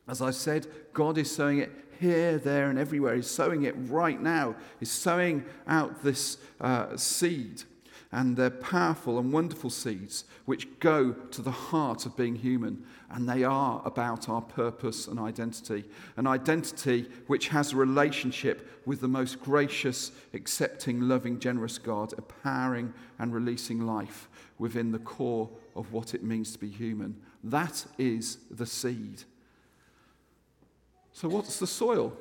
As 0.08 0.22
I 0.22 0.32
said, 0.32 0.68
God 0.94 1.18
is 1.18 1.34
sowing 1.34 1.60
it 1.60 1.72
here, 2.00 2.38
there, 2.38 2.70
and 2.70 2.80
everywhere. 2.80 3.16
He's 3.16 3.30
sowing 3.30 3.64
it 3.64 3.76
right 3.78 4.22
now. 4.22 4.56
He's 4.80 4.92
sowing 4.92 5.46
out 5.68 6.04
this 6.04 6.38
uh, 6.60 6.98
seed 6.98 7.64
and 8.14 8.38
they're 8.38 8.52
powerful 8.52 9.18
and 9.18 9.34
wonderful 9.34 9.72
seeds 9.72 10.26
which 10.46 10.80
go 10.80 11.14
to 11.32 11.42
the 11.42 11.52
heart 11.52 12.06
of 12.06 12.16
being 12.16 12.36
human, 12.36 12.86
and 13.10 13.28
they 13.28 13.44
are 13.44 13.82
about 13.86 14.30
our 14.30 14.42
purpose 14.42 15.08
and 15.08 15.20
identity. 15.20 15.84
An 16.16 16.28
identity 16.28 17.08
which 17.26 17.48
has 17.48 17.74
a 17.74 17.76
relationship 17.76 18.82
with 18.86 19.02
the 19.02 19.08
most 19.08 19.42
gracious, 19.42 20.12
accepting, 20.34 21.02
loving, 21.02 21.40
generous 21.40 21.80
God, 21.80 22.14
empowering 22.14 22.94
and 23.18 23.34
releasing 23.34 23.82
life 23.82 24.30
within 24.60 24.92
the 24.92 25.00
core 25.00 25.50
of 25.76 25.92
what 25.92 26.14
it 26.14 26.24
means 26.24 26.54
to 26.54 26.60
be 26.60 26.70
human. 26.70 27.16
That 27.44 27.84
is 27.98 28.38
the 28.52 28.68
seed. 28.68 29.24
So, 31.14 31.28
what's 31.28 31.58
the 31.58 31.68
soil 31.68 32.14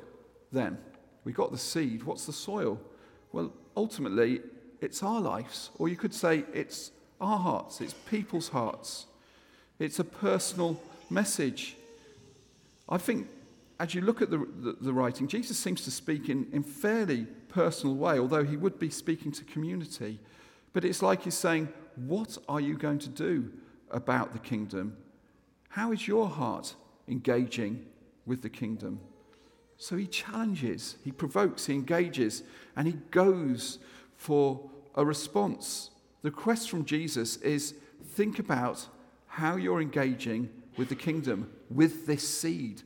then? 0.51 0.79
We 1.23 1.33
got 1.33 1.51
the 1.51 1.57
seed. 1.57 2.03
What's 2.03 2.25
the 2.25 2.33
soil? 2.33 2.79
Well, 3.31 3.53
ultimately, 3.77 4.41
it's 4.83 5.01
our 5.01 5.21
lives, 5.21 5.69
or 5.79 5.87
you 5.87 5.95
could 5.95 6.13
say 6.13 6.43
it's 6.53 6.91
our 7.21 7.39
hearts, 7.39 7.79
it's 7.79 7.93
people's 7.93 8.49
hearts. 8.49 9.05
It's 9.79 9.99
a 9.99 10.03
personal 10.03 10.79
message. 11.09 11.75
I 12.89 12.97
think 12.97 13.27
as 13.79 13.95
you 13.95 14.01
look 14.01 14.21
at 14.21 14.29
the, 14.29 14.37
the, 14.37 14.77
the 14.79 14.93
writing, 14.93 15.27
Jesus 15.27 15.57
seems 15.57 15.83
to 15.85 15.91
speak 15.91 16.29
in, 16.29 16.47
in 16.51 16.63
fairly 16.63 17.25
personal 17.49 17.95
way, 17.95 18.19
although 18.19 18.43
he 18.43 18.57
would 18.57 18.77
be 18.77 18.89
speaking 18.89 19.31
to 19.31 19.43
community. 19.45 20.19
But 20.73 20.85
it's 20.85 21.01
like 21.01 21.23
he's 21.23 21.33
saying, 21.33 21.69
What 21.95 22.37
are 22.49 22.61
you 22.61 22.77
going 22.77 22.99
to 22.99 23.09
do 23.09 23.51
about 23.89 24.33
the 24.33 24.39
kingdom? 24.39 24.97
How 25.69 25.91
is 25.91 26.07
your 26.07 26.27
heart 26.27 26.75
engaging 27.07 27.85
with 28.25 28.41
the 28.41 28.49
kingdom? 28.49 28.99
So 29.77 29.95
he 29.95 30.07
challenges, 30.07 30.97
he 31.03 31.11
provokes, 31.11 31.65
he 31.65 31.73
engages, 31.73 32.43
and 32.75 32.87
he 32.87 32.93
goes 33.11 33.79
for 34.15 34.69
a 34.95 35.05
response. 35.05 35.91
The 36.21 36.31
quest 36.31 36.69
from 36.69 36.85
Jesus 36.85 37.37
is 37.37 37.75
think 38.03 38.39
about 38.39 38.87
how 39.27 39.55
you're 39.55 39.81
engaging 39.81 40.49
with 40.77 40.89
the 40.89 40.95
kingdom, 40.95 41.51
with 41.69 42.05
this 42.05 42.27
seed. 42.27 42.81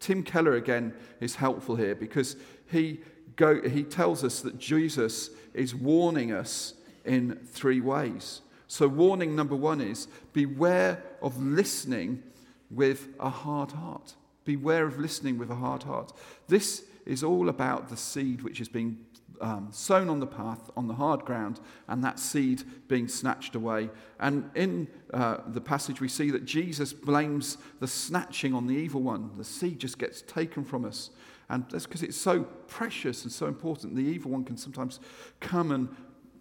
Tim 0.00 0.22
Keller 0.22 0.54
again 0.54 0.94
is 1.20 1.36
helpful 1.36 1.76
here 1.76 1.94
because 1.94 2.36
he, 2.70 3.00
go, 3.36 3.60
he 3.68 3.82
tells 3.82 4.22
us 4.24 4.40
that 4.42 4.58
Jesus 4.58 5.30
is 5.54 5.74
warning 5.74 6.32
us 6.32 6.74
in 7.04 7.36
three 7.46 7.80
ways. 7.80 8.42
So, 8.68 8.86
warning 8.86 9.34
number 9.34 9.56
one 9.56 9.80
is 9.80 10.08
beware 10.32 11.02
of 11.22 11.42
listening 11.42 12.22
with 12.70 13.08
a 13.18 13.30
hard 13.30 13.72
heart. 13.72 14.14
Beware 14.44 14.86
of 14.86 14.98
listening 14.98 15.38
with 15.38 15.50
a 15.50 15.54
hard 15.54 15.82
heart. 15.82 16.12
This 16.48 16.84
is 17.06 17.24
all 17.24 17.48
about 17.48 17.88
the 17.88 17.96
seed 17.96 18.42
which 18.42 18.60
is 18.60 18.68
being 18.68 18.98
um, 19.40 19.68
sown 19.70 20.08
on 20.08 20.20
the 20.20 20.26
path, 20.26 20.70
on 20.76 20.88
the 20.88 20.94
hard 20.94 21.24
ground, 21.24 21.60
and 21.88 22.02
that 22.04 22.18
seed 22.18 22.62
being 22.88 23.08
snatched 23.08 23.54
away. 23.54 23.90
And 24.18 24.50
in 24.54 24.88
uh, 25.12 25.38
the 25.46 25.60
passage, 25.60 26.00
we 26.00 26.08
see 26.08 26.30
that 26.30 26.44
Jesus 26.44 26.92
blames 26.92 27.58
the 27.80 27.88
snatching 27.88 28.54
on 28.54 28.66
the 28.66 28.74
evil 28.74 29.02
one. 29.02 29.30
The 29.36 29.44
seed 29.44 29.78
just 29.78 29.98
gets 29.98 30.22
taken 30.22 30.64
from 30.64 30.84
us. 30.84 31.10
And 31.48 31.64
that's 31.70 31.86
because 31.86 32.02
it's 32.02 32.16
so 32.16 32.42
precious 32.66 33.22
and 33.22 33.32
so 33.32 33.46
important. 33.46 33.96
The 33.96 34.02
evil 34.02 34.30
one 34.32 34.44
can 34.44 34.56
sometimes 34.56 35.00
come 35.40 35.72
and 35.72 35.88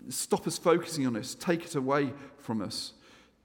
stop 0.10 0.48
us 0.48 0.58
focusing 0.58 1.08
on 1.08 1.16
us, 1.16 1.36
take 1.36 1.66
it 1.66 1.76
away 1.76 2.14
from 2.38 2.62
us. 2.62 2.94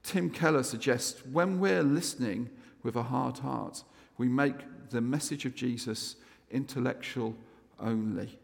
Tim 0.03 0.29
Keller 0.29 0.63
suggests 0.63 1.25
when 1.25 1.59
we're 1.59 1.83
listening 1.83 2.49
with 2.83 2.95
a 2.95 3.03
hard 3.03 3.39
heart, 3.39 3.83
we 4.17 4.27
make 4.27 4.55
the 4.89 5.01
message 5.01 5.45
of 5.45 5.55
Jesus 5.55 6.17
intellectual 6.51 7.35
only. 7.79 8.37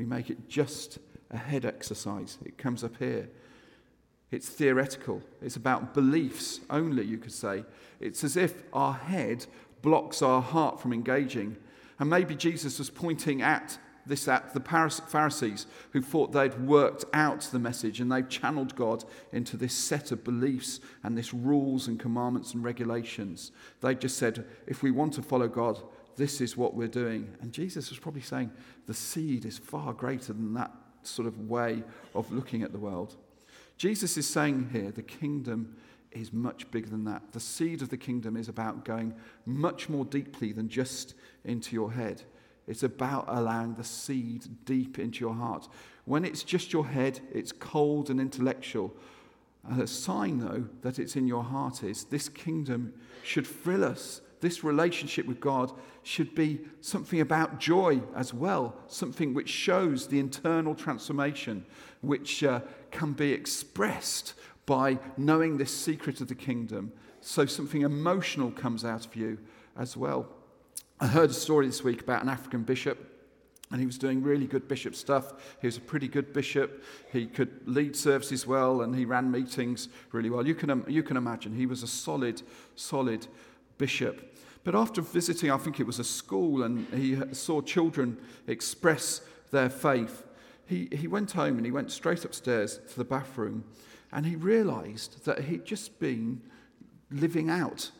We 0.00 0.06
make 0.06 0.30
it 0.30 0.48
just 0.48 0.98
a 1.30 1.36
head 1.36 1.66
exercise. 1.66 2.38
It 2.42 2.56
comes 2.56 2.82
up 2.82 2.96
here. 2.98 3.28
It's 4.30 4.48
theoretical. 4.48 5.20
It's 5.42 5.56
about 5.56 5.92
beliefs 5.92 6.60
only, 6.70 7.04
you 7.04 7.18
could 7.18 7.34
say. 7.34 7.64
It's 8.00 8.24
as 8.24 8.34
if 8.34 8.62
our 8.72 8.94
head 8.94 9.44
blocks 9.82 10.22
our 10.22 10.40
heart 10.40 10.80
from 10.80 10.94
engaging. 10.94 11.58
And 11.98 12.08
maybe 12.08 12.34
Jesus 12.34 12.78
was 12.78 12.88
pointing 12.88 13.42
at 13.42 13.78
this 14.06 14.26
at 14.26 14.54
the 14.54 14.60
Pharisees 14.60 15.66
who 15.92 16.00
thought 16.00 16.32
they'd 16.32 16.58
worked 16.66 17.04
out 17.12 17.42
the 17.42 17.58
message 17.58 18.00
and 18.00 18.10
they've 18.10 18.26
channeled 18.26 18.74
God 18.74 19.04
into 19.34 19.58
this 19.58 19.74
set 19.74 20.12
of 20.12 20.24
beliefs 20.24 20.80
and 21.04 21.14
this 21.14 21.34
rules 21.34 21.88
and 21.88 22.00
commandments 22.00 22.54
and 22.54 22.64
regulations. 22.64 23.52
They 23.82 23.94
just 23.96 24.16
said, 24.16 24.46
if 24.66 24.82
we 24.82 24.92
want 24.92 25.12
to 25.12 25.22
follow 25.22 25.46
God, 25.46 25.78
this 26.16 26.40
is 26.40 26.56
what 26.56 26.74
we're 26.74 26.88
doing. 26.88 27.34
And 27.40 27.52
Jesus 27.52 27.90
was 27.90 27.98
probably 27.98 28.22
saying 28.22 28.50
the 28.86 28.94
seed 28.94 29.44
is 29.44 29.58
far 29.58 29.92
greater 29.92 30.32
than 30.32 30.54
that 30.54 30.72
sort 31.02 31.26
of 31.26 31.48
way 31.48 31.82
of 32.14 32.30
looking 32.32 32.62
at 32.62 32.72
the 32.72 32.78
world. 32.78 33.16
Jesus 33.76 34.16
is 34.16 34.28
saying 34.28 34.70
here 34.72 34.90
the 34.90 35.02
kingdom 35.02 35.76
is 36.12 36.32
much 36.32 36.70
bigger 36.70 36.90
than 36.90 37.04
that. 37.04 37.32
The 37.32 37.40
seed 37.40 37.82
of 37.82 37.88
the 37.88 37.96
kingdom 37.96 38.36
is 38.36 38.48
about 38.48 38.84
going 38.84 39.14
much 39.46 39.88
more 39.88 40.04
deeply 40.04 40.52
than 40.52 40.68
just 40.68 41.14
into 41.44 41.74
your 41.74 41.92
head. 41.92 42.22
It's 42.66 42.82
about 42.82 43.24
allowing 43.28 43.74
the 43.74 43.84
seed 43.84 44.46
deep 44.64 44.98
into 44.98 45.20
your 45.20 45.34
heart. 45.34 45.68
When 46.04 46.24
it's 46.24 46.42
just 46.42 46.72
your 46.72 46.86
head, 46.86 47.20
it's 47.32 47.52
cold 47.52 48.10
and 48.10 48.20
intellectual. 48.20 48.94
And 49.68 49.80
A 49.80 49.86
sign, 49.86 50.38
though, 50.38 50.66
that 50.82 50.98
it's 50.98 51.16
in 51.16 51.26
your 51.26 51.44
heart 51.44 51.82
is 51.82 52.04
this 52.04 52.28
kingdom 52.28 52.94
should 53.22 53.46
thrill 53.46 53.84
us. 53.84 54.20
This 54.40 54.64
relationship 54.64 55.26
with 55.26 55.40
God 55.40 55.72
should 56.02 56.34
be 56.34 56.60
something 56.80 57.20
about 57.20 57.60
joy 57.60 58.00
as 58.16 58.32
well, 58.32 58.74
something 58.86 59.34
which 59.34 59.50
shows 59.50 60.06
the 60.06 60.18
internal 60.18 60.74
transformation, 60.74 61.66
which 62.00 62.42
uh, 62.42 62.60
can 62.90 63.12
be 63.12 63.32
expressed 63.32 64.34
by 64.64 64.98
knowing 65.16 65.58
this 65.58 65.74
secret 65.76 66.20
of 66.20 66.28
the 66.28 66.34
kingdom. 66.34 66.92
So 67.20 67.44
something 67.44 67.82
emotional 67.82 68.50
comes 68.50 68.84
out 68.84 69.04
of 69.04 69.14
you 69.14 69.38
as 69.76 69.96
well. 69.96 70.26
I 71.00 71.06
heard 71.06 71.30
a 71.30 71.34
story 71.34 71.66
this 71.66 71.84
week 71.84 72.00
about 72.00 72.22
an 72.22 72.28
African 72.28 72.62
bishop, 72.62 73.06
and 73.70 73.78
he 73.78 73.86
was 73.86 73.98
doing 73.98 74.22
really 74.22 74.46
good 74.46 74.68
bishop 74.68 74.94
stuff. 74.94 75.32
He 75.60 75.66
was 75.66 75.76
a 75.76 75.80
pretty 75.80 76.08
good 76.08 76.32
bishop. 76.32 76.82
He 77.12 77.26
could 77.26 77.68
lead 77.68 77.94
services 77.94 78.46
well, 78.46 78.82
and 78.82 78.94
he 78.94 79.04
ran 79.04 79.30
meetings 79.30 79.88
really 80.12 80.30
well. 80.30 80.46
You 80.46 80.54
can, 80.54 80.84
you 80.88 81.02
can 81.02 81.16
imagine 81.16 81.54
he 81.54 81.66
was 81.66 81.82
a 81.82 81.86
solid, 81.86 82.42
solid 82.74 83.26
bishop. 83.78 84.29
But 84.62 84.74
after 84.74 85.00
visiting, 85.00 85.50
I 85.50 85.56
think 85.56 85.80
it 85.80 85.86
was 85.86 85.98
a 85.98 86.04
school, 86.04 86.62
and 86.62 86.86
he 86.92 87.18
saw 87.32 87.60
children 87.60 88.18
express 88.46 89.22
their 89.50 89.70
faith, 89.70 90.24
he, 90.66 90.88
he 90.92 91.08
went 91.08 91.32
home 91.32 91.56
and 91.56 91.66
he 91.66 91.72
went 91.72 91.90
straight 91.90 92.24
upstairs 92.24 92.78
to 92.90 92.96
the 92.96 93.04
bathroom, 93.04 93.64
and 94.12 94.24
he 94.24 94.36
realized 94.36 95.24
that 95.24 95.44
he'd 95.44 95.64
just 95.64 95.98
been 95.98 96.40
living 97.10 97.50
out 97.50 97.90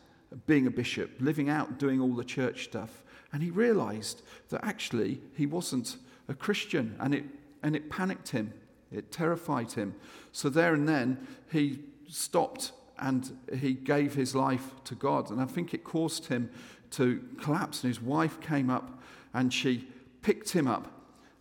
being 0.47 0.69
a 0.69 0.71
bishop, 0.71 1.11
living 1.19 1.49
out, 1.49 1.79
doing 1.79 2.01
all 2.01 2.15
the 2.15 2.25
church 2.25 2.65
stuff. 2.65 3.03
And 3.33 3.43
he 3.43 3.51
realized 3.51 4.23
that 4.51 4.65
actually 4.65 5.21
he 5.35 5.47
wasn't 5.47 5.97
a 6.29 6.35
Christian, 6.35 6.95
and 7.01 7.15
it, 7.15 7.25
and 7.63 7.75
it 7.75 7.91
panicked 7.91 8.29
him, 8.29 8.53
it 8.93 9.11
terrified 9.11 9.73
him. 9.73 9.95
So 10.31 10.49
there 10.49 10.75
and 10.75 10.89
then 10.89 11.27
he 11.51 11.81
stopped 12.09 12.73
and 13.01 13.37
he 13.59 13.73
gave 13.73 14.15
his 14.15 14.35
life 14.35 14.73
to 14.85 14.95
God. 14.95 15.31
And 15.31 15.41
I 15.41 15.47
think 15.47 15.73
it 15.73 15.85
caused 15.85 16.27
him 16.27 16.51
to 16.93 17.25
collapse. 17.41 17.83
And 17.83 17.91
his 17.91 18.03
wife 18.03 18.41
came 18.41 18.69
up 18.69 19.01
and 19.33 19.53
she 19.53 19.89
picked 20.23 20.51
him 20.51 20.67
up. 20.67 20.87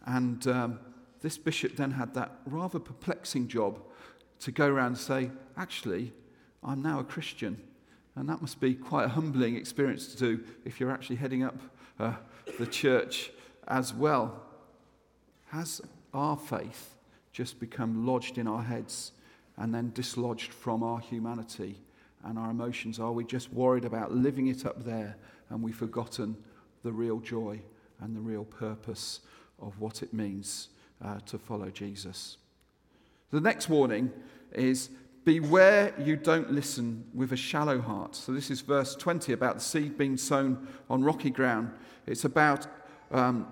And 0.05 0.47
um, 0.47 0.79
this 1.21 1.37
bishop 1.37 1.75
then 1.75 1.91
had 1.91 2.13
that 2.13 2.39
rather 2.45 2.79
perplexing 2.79 3.49
job 3.49 3.81
to 4.39 4.51
go 4.51 4.67
around 4.67 4.87
and 4.87 4.97
say, 4.97 5.31
Actually, 5.57 6.13
I'm 6.63 6.81
now 6.81 6.99
a 6.99 7.03
Christian. 7.03 7.61
And 8.15 8.27
that 8.29 8.41
must 8.41 8.59
be 8.59 8.73
quite 8.73 9.05
a 9.05 9.09
humbling 9.09 9.55
experience 9.55 10.07
to 10.13 10.17
do 10.17 10.43
if 10.65 10.79
you're 10.79 10.91
actually 10.91 11.17
heading 11.17 11.43
up 11.43 11.59
uh, 11.99 12.13
the 12.57 12.67
church 12.67 13.31
as 13.67 13.93
well. 13.93 14.43
Has 15.47 15.81
our 16.13 16.37
faith 16.37 16.95
just 17.33 17.59
become 17.59 18.05
lodged 18.05 18.37
in 18.37 18.47
our 18.47 18.63
heads 18.63 19.11
and 19.59 19.73
then 19.73 19.91
dislodged 19.93 20.53
from 20.53 20.81
our 20.81 20.99
humanity 20.99 21.75
and 22.23 22.39
our 22.39 22.49
emotions? 22.49 22.99
Are 22.99 23.11
we 23.11 23.23
just 23.23 23.53
worried 23.53 23.85
about 23.85 24.13
living 24.13 24.47
it 24.47 24.65
up 24.65 24.83
there 24.83 25.15
and 25.49 25.61
we've 25.61 25.75
forgotten 25.75 26.35
the 26.83 26.91
real 26.91 27.19
joy 27.19 27.61
and 28.01 28.15
the 28.15 28.21
real 28.21 28.45
purpose 28.45 29.19
of 29.61 29.79
what 29.79 30.01
it 30.01 30.13
means 30.13 30.69
uh, 31.03 31.19
to 31.27 31.37
follow 31.37 31.69
Jesus? 31.69 32.37
The 33.31 33.41
next 33.41 33.69
warning 33.69 34.11
is 34.53 34.89
Beware 35.25 35.93
you 35.99 36.15
don't 36.15 36.51
listen 36.51 37.03
with 37.13 37.33
a 37.33 37.37
shallow 37.37 37.79
heart. 37.79 38.15
So, 38.15 38.31
this 38.31 38.49
is 38.49 38.61
verse 38.61 38.95
20 38.95 39.33
about 39.33 39.55
the 39.55 39.61
seed 39.61 39.97
being 39.97 40.17
sown 40.17 40.67
on 40.89 41.03
rocky 41.03 41.29
ground. 41.29 41.71
It's 42.07 42.25
about 42.25 42.65
um, 43.11 43.45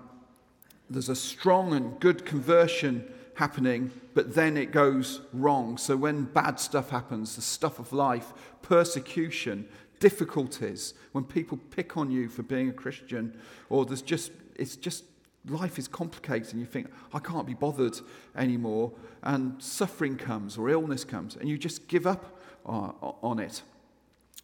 there's 0.90 1.10
a 1.10 1.14
strong 1.14 1.74
and 1.74 2.00
good 2.00 2.24
conversion 2.24 3.04
happening, 3.38 3.92
but 4.14 4.34
then 4.34 4.56
it 4.56 4.72
goes 4.72 5.20
wrong. 5.32 5.78
So, 5.78 5.96
when 5.96 6.24
bad 6.24 6.58
stuff 6.58 6.90
happens, 6.90 7.36
the 7.36 7.42
stuff 7.42 7.78
of 7.78 7.92
life, 7.92 8.32
persecution, 8.62 9.68
difficulties, 10.00 10.94
when 11.12 11.24
people 11.24 11.58
pick 11.70 11.96
on 11.96 12.10
you 12.10 12.28
for 12.28 12.42
being 12.42 12.68
a 12.68 12.72
Christian, 12.72 13.38
or 13.70 13.86
there's 13.86 14.02
just, 14.02 14.32
it's 14.56 14.76
just 14.76 15.04
life 15.46 15.78
is 15.78 15.86
complicated 15.86 16.52
and 16.52 16.60
you 16.60 16.66
think, 16.66 16.88
I 17.14 17.20
can't 17.20 17.46
be 17.46 17.54
bothered 17.54 18.00
anymore, 18.36 18.92
and 19.22 19.62
suffering 19.62 20.16
comes 20.16 20.58
or 20.58 20.68
illness 20.68 21.04
comes, 21.04 21.36
and 21.36 21.48
you 21.48 21.56
just 21.56 21.86
give 21.86 22.06
up 22.06 22.40
uh, 22.66 22.90
on 23.22 23.38
it. 23.38 23.62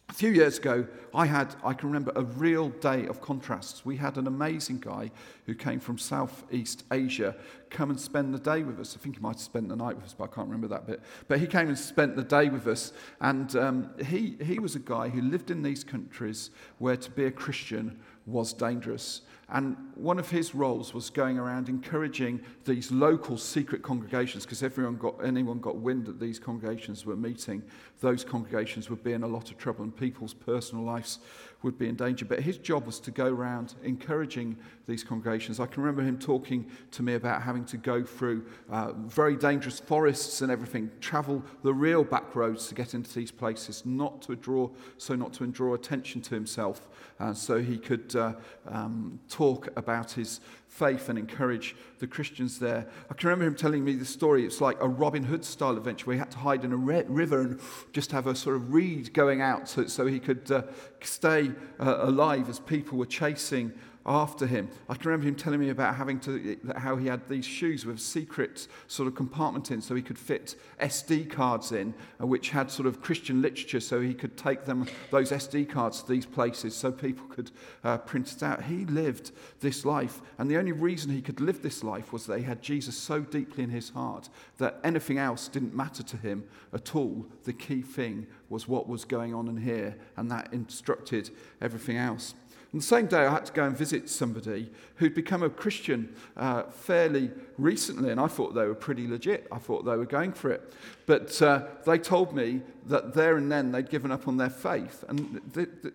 A 0.07 0.13
few 0.13 0.31
years 0.31 0.57
ago, 0.59 0.87
I 1.13 1.25
had, 1.25 1.55
I 1.63 1.73
can 1.73 1.89
remember, 1.89 2.11
a 2.15 2.23
real 2.23 2.69
day 2.69 3.07
of 3.07 3.21
contrasts. 3.21 3.85
We 3.85 3.97
had 3.97 4.17
an 4.17 4.27
amazing 4.27 4.79
guy 4.79 5.11
who 5.45 5.55
came 5.55 5.79
from 5.79 5.97
Southeast 5.97 6.83
Asia 6.91 7.35
come 7.69 7.89
and 7.89 7.99
spend 7.99 8.33
the 8.33 8.39
day 8.39 8.63
with 8.63 8.79
us. 8.79 8.95
I 8.95 9.03
think 9.03 9.15
he 9.15 9.21
might 9.21 9.35
have 9.35 9.41
spent 9.41 9.67
the 9.67 9.75
night 9.75 9.95
with 9.95 10.05
us, 10.05 10.15
but 10.17 10.25
I 10.25 10.27
can't 10.27 10.47
remember 10.47 10.67
that 10.67 10.87
bit. 10.87 11.01
But 11.27 11.39
he 11.39 11.47
came 11.47 11.67
and 11.67 11.77
spent 11.77 12.15
the 12.15 12.23
day 12.23 12.49
with 12.49 12.67
us, 12.67 12.93
and 13.19 13.53
um, 13.55 13.89
he, 14.05 14.37
he 14.41 14.59
was 14.59 14.75
a 14.75 14.79
guy 14.79 15.09
who 15.09 15.21
lived 15.21 15.51
in 15.51 15.63
these 15.63 15.83
countries 15.83 16.51
where 16.77 16.97
to 16.97 17.11
be 17.11 17.25
a 17.25 17.31
Christian 17.31 17.99
was 18.25 18.53
dangerous. 18.53 19.21
And 19.49 19.77
one 19.93 20.17
of 20.17 20.29
his 20.29 20.55
roles 20.55 20.93
was 20.93 21.11
going 21.11 21.37
around 21.37 21.69
encouraging 21.69 22.41
these 22.65 22.91
local 22.91 23.37
secret 23.37 23.83
congregations, 23.83 24.43
because 24.43 24.63
everyone 24.63 24.97
got, 24.97 25.23
anyone 25.23 25.59
got 25.59 25.77
wind 25.77 26.07
that 26.07 26.19
these 26.19 26.39
congregations 26.39 27.05
were 27.05 27.15
meeting, 27.15 27.61
those 28.01 28.23
congregations 28.23 28.89
would 28.89 29.03
be 29.03 29.13
in 29.13 29.23
a 29.23 29.27
lot 29.27 29.51
of 29.51 29.57
trouble 29.57 29.83
and 29.83 29.95
people's 29.95 30.33
personal 30.33 30.83
lives 30.83 31.19
would 31.61 31.77
be 31.77 31.87
in 31.87 31.95
danger. 31.95 32.25
But 32.25 32.39
his 32.41 32.57
job 32.57 32.85
was 32.85 32.99
to 33.01 33.11
go 33.11 33.27
around 33.27 33.75
encouraging 33.83 34.57
these 34.87 35.03
congregations. 35.03 35.59
I 35.59 35.65
can 35.65 35.81
remember 35.83 36.03
him 36.03 36.19
talking 36.19 36.69
to 36.91 37.03
me 37.03 37.15
about 37.15 37.41
having 37.41 37.65
to 37.65 37.77
go 37.77 38.03
through 38.03 38.45
uh, 38.69 38.93
very 38.93 39.35
dangerous 39.35 39.79
forests 39.79 40.41
and 40.41 40.51
everything, 40.51 40.91
travel 41.01 41.43
the 41.63 41.73
real 41.73 42.03
back 42.03 42.35
roads 42.35 42.67
to 42.67 42.75
get 42.75 42.93
into 42.93 43.13
these 43.13 43.31
places, 43.31 43.83
not 43.85 44.21
to 44.23 44.35
draw, 44.35 44.69
so 44.97 45.15
not 45.15 45.33
to 45.33 45.47
draw 45.47 45.73
attention 45.73 46.21
to 46.21 46.35
himself, 46.35 46.87
uh, 47.19 47.33
so 47.33 47.59
he 47.59 47.77
could 47.77 48.15
uh, 48.15 48.33
um, 48.67 49.19
talk 49.35 49.67
about 49.75 50.11
his 50.11 50.39
faith 50.69 51.09
and 51.09 51.19
encourage 51.19 51.75
the 51.99 52.07
Christians 52.07 52.57
there. 52.57 52.87
I 53.11 53.13
can 53.15 53.27
remember 53.27 53.47
him 53.47 53.55
telling 53.55 53.83
me 53.83 53.95
the 53.95 54.05
story. 54.05 54.45
It's 54.45 54.61
like 54.61 54.77
a 54.79 54.87
Robin 54.87 55.25
Hood 55.25 55.43
style 55.43 55.75
adventure 55.75 56.05
where 56.05 56.13
he 56.13 56.19
had 56.19 56.31
to 56.31 56.37
hide 56.37 56.63
in 56.63 56.71
a 56.71 56.77
river 56.77 57.41
and 57.41 57.59
just 57.91 58.13
have 58.13 58.27
a 58.27 58.35
sort 58.35 58.55
of 58.55 58.73
reed 58.73 59.13
going 59.13 59.41
out 59.41 59.67
so, 59.67 59.87
so 59.87 60.05
he 60.05 60.21
could 60.21 60.49
uh, 60.49 60.61
stay 61.01 61.51
uh, 61.81 61.97
alive 61.99 62.47
as 62.49 62.59
people 62.61 62.97
were 62.97 63.05
chasing 63.05 63.73
after 64.05 64.45
him. 64.45 64.69
I 64.87 64.93
can 64.93 65.09
remember 65.09 65.27
him 65.27 65.35
telling 65.35 65.59
me 65.59 65.69
about 65.69 65.95
having 65.95 66.19
to, 66.21 66.57
how 66.77 66.95
he 66.95 67.07
had 67.07 67.27
these 67.27 67.45
shoes 67.45 67.85
with 67.85 67.99
secret 67.99 68.67
sort 68.87 69.07
of 69.07 69.15
compartment 69.15 69.71
in 69.71 69.81
so 69.81 69.95
he 69.95 70.01
could 70.01 70.19
fit 70.19 70.55
SD 70.79 71.29
cards 71.29 71.71
in, 71.71 71.93
uh, 72.21 72.27
which 72.27 72.51
had 72.51 72.69
sort 72.69 72.87
of 72.87 73.01
Christian 73.01 73.41
literature 73.41 73.79
so 73.79 74.01
he 74.01 74.13
could 74.13 74.37
take 74.37 74.65
them, 74.65 74.87
those 75.09 75.31
SD 75.31 75.67
cards 75.69 76.03
to 76.03 76.11
these 76.11 76.25
places 76.25 76.75
so 76.75 76.91
people 76.91 77.25
could 77.27 77.49
uh, 77.83 77.97
print 77.97 78.31
it 78.31 78.43
out. 78.43 78.63
He 78.63 78.85
lived 78.85 79.31
this 79.59 79.85
life, 79.85 80.21
and 80.37 80.49
the 80.49 80.57
only 80.57 80.71
reason 80.71 81.11
he 81.11 81.21
could 81.21 81.41
live 81.41 81.63
this 81.63 81.83
life 81.83 82.13
was 82.13 82.27
that 82.27 82.37
he 82.37 82.43
had 82.43 82.61
Jesus 82.61 82.95
so 82.95 83.21
deeply 83.21 83.63
in 83.63 83.71
his 83.71 83.89
heart 83.89 84.29
that 84.57 84.79
anything 84.83 85.17
else 85.17 85.47
didn't 85.47 85.73
matter 85.73 86.03
to 86.03 86.17
him 86.17 86.43
at 86.73 86.95
all. 86.95 87.25
The 87.43 87.53
key 87.53 87.81
thing 87.81 88.27
was 88.49 88.67
what 88.67 88.87
was 88.87 89.05
going 89.05 89.33
on 89.33 89.47
in 89.47 89.57
here, 89.57 89.95
and 90.17 90.29
that 90.31 90.53
instructed 90.53 91.29
everything 91.61 91.97
else. 91.97 92.35
And 92.75 92.81
the 92.81 92.87
same 92.87 93.05
day, 93.05 93.25
I 93.25 93.31
had 93.31 93.45
to 93.45 93.53
go 93.53 93.63
and 93.63 93.77
visit 93.77 94.09
somebody 94.09 94.69
who'd 94.95 95.15
become 95.15 95.43
a 95.43 95.49
Christian 95.49 96.13
uh, 96.35 96.63
fairly 96.63 97.31
recently, 97.57 98.11
and 98.11 98.19
I 98.19 98.27
thought 98.27 98.53
they 98.53 98.65
were 98.65 98.75
pretty 98.75 99.07
legit. 99.07 99.47
I 99.49 99.59
thought 99.59 99.85
they 99.85 99.95
were 99.95 100.05
going 100.05 100.33
for 100.33 100.51
it. 100.51 100.73
But 101.05 101.41
uh, 101.41 101.67
they 101.85 101.97
told 101.97 102.35
me 102.35 102.63
that 102.87 103.13
there 103.13 103.37
and 103.37 103.49
then 103.49 103.71
they'd 103.71 103.89
given 103.89 104.11
up 104.11 104.27
on 104.27 104.35
their 104.35 104.49
faith. 104.49 105.05
And, 105.07 105.39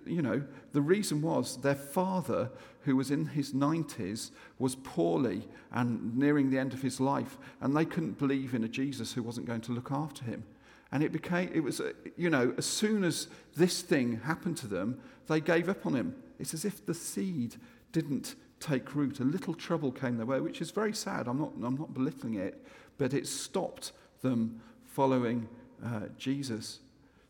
you 0.07 0.23
know, 0.23 0.43
the 0.73 0.81
reason 0.81 1.21
was 1.21 1.59
their 1.59 1.75
father, 1.75 2.51
who 2.85 2.97
was 2.97 3.11
in 3.11 3.27
his 3.27 3.53
90s, 3.53 4.31
was 4.59 4.75
poorly 4.77 5.47
and 5.73 6.17
nearing 6.17 6.49
the 6.49 6.59
end 6.59 6.73
of 6.73 6.81
his 6.81 6.99
life, 6.99 7.37
and 7.61 7.77
they 7.77 7.85
couldn't 7.85 8.19
believe 8.19 8.55
in 8.55 8.65
a 8.65 8.69
Jesus 8.69 9.13
who 9.13 9.23
wasn't 9.23 9.47
going 9.47 9.61
to 9.61 9.73
look 9.73 9.93
after 9.93 10.25
him. 10.25 10.45
And 10.93 11.03
it 11.03 11.13
became, 11.13 11.51
it 11.55 11.61
was, 11.61 11.81
you 12.17 12.31
know, 12.31 12.53
as 12.59 12.67
soon 12.67 13.05
as 13.05 13.29
this 13.57 13.83
thing 13.83 14.21
happened 14.25 14.57
to 14.59 14.67
them, 14.67 15.01
they 15.29 15.41
gave 15.41 15.69
up 15.69 15.87
on 15.87 15.95
him. 15.95 16.17
It's 16.39 16.55
as 16.55 16.65
if 16.65 16.85
the 16.85 16.95
seed 16.95 17.57
didn't 17.93 18.35
take 18.59 18.95
root. 18.95 19.21
A 19.21 19.25
little 19.25 19.55
trouble 19.55 19.93
came 19.93 20.17
their 20.17 20.27
way, 20.27 20.41
which 20.41 20.61
is 20.61 20.71
very 20.71 20.93
sad. 20.93 21.29
I'm 21.29 21.39
not, 21.39 21.53
I'm 21.63 21.77
not 21.77 21.95
belittling 21.95 22.35
it, 22.35 22.65
but 22.99 23.15
it 23.15 23.27
stopped 23.27 23.93
them 24.23 24.61
following 24.85 25.49
uh, 25.85 26.09
Jesus. 26.19 26.81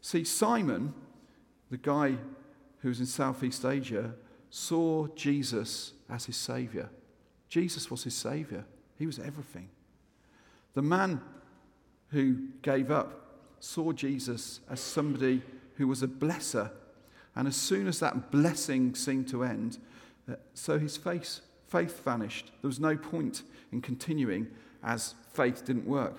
See, 0.01 0.25
Simon, 0.25 0.94
the 1.70 1.77
guy 1.77 2.16
who 2.81 2.88
was 2.88 3.01
in 3.01 3.07
Southeast 3.07 3.64
Asia, 3.64 4.14
saw 4.49 5.07
Jesus 5.14 5.92
as 6.09 6.25
his 6.25 6.37
Savior. 6.37 6.88
Jesus 7.49 7.90
was 7.90 8.05
his 8.05 8.14
Savior, 8.14 8.64
he 8.99 9.07
was 9.07 9.18
everything. 9.18 9.68
The 10.75 10.83
man 10.83 11.20
who 12.11 12.49
gave 12.62 12.90
up 12.90 13.19
saw 13.61 13.92
Jesus 13.92 14.61
as 14.68 14.81
somebody 14.81 15.42
who 15.77 15.87
was 15.87 16.03
a 16.03 16.09
blesser 16.09 16.70
and 17.37 17.46
as 17.46 17.57
soon 17.57 17.87
as 17.87 18.01
that 18.01 18.31
blessing 18.31 18.94
seemed 18.94 19.29
to 19.29 19.44
end, 19.44 19.79
uh, 20.29 20.35
so 20.55 20.79
his 20.79 20.96
face, 20.96 21.42
faith 21.68 22.03
vanished. 22.05 22.51
There 22.61 22.68
was 22.68 22.81
no 22.81 22.96
point 22.96 23.42
in 23.70 23.81
continuing 23.81 24.49
as 24.83 25.14
faith 25.33 25.64
didn't 25.64 25.87
work. 25.87 26.16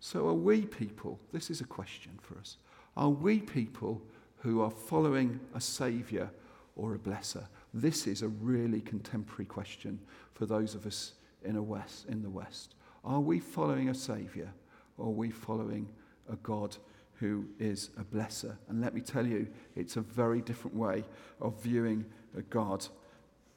So 0.00 0.28
are 0.28 0.34
we 0.34 0.62
people, 0.62 1.18
this 1.32 1.50
is 1.50 1.60
a 1.60 1.64
question 1.64 2.12
for 2.22 2.38
us, 2.38 2.56
are 2.96 3.08
we 3.10 3.40
people 3.40 4.00
who 4.38 4.60
are 4.60 4.70
following 4.70 5.40
a 5.54 5.60
saviour 5.60 6.30
or 6.76 6.94
a 6.94 6.98
blesser? 6.98 7.46
This 7.74 8.06
is 8.06 8.22
a 8.22 8.28
really 8.28 8.80
contemporary 8.80 9.46
question 9.46 9.98
for 10.34 10.46
those 10.46 10.74
of 10.74 10.86
us 10.86 11.14
in, 11.44 11.56
a 11.56 11.62
west, 11.62 12.06
in 12.08 12.22
the 12.22 12.30
West. 12.30 12.74
Are 13.04 13.20
we 13.20 13.40
following 13.40 13.88
a 13.88 13.94
saviour 13.94 14.52
or 14.96 15.06
are 15.06 15.10
we 15.10 15.30
following 15.30 15.88
a 16.30 16.36
God 16.36 16.76
who 17.14 17.46
is 17.58 17.90
a 17.98 18.04
blesser. 18.04 18.56
And 18.68 18.80
let 18.80 18.94
me 18.94 19.00
tell 19.00 19.26
you, 19.26 19.48
it's 19.74 19.96
a 19.96 20.00
very 20.00 20.40
different 20.40 20.76
way 20.76 21.04
of 21.40 21.60
viewing 21.62 22.04
a 22.36 22.42
God. 22.42 22.86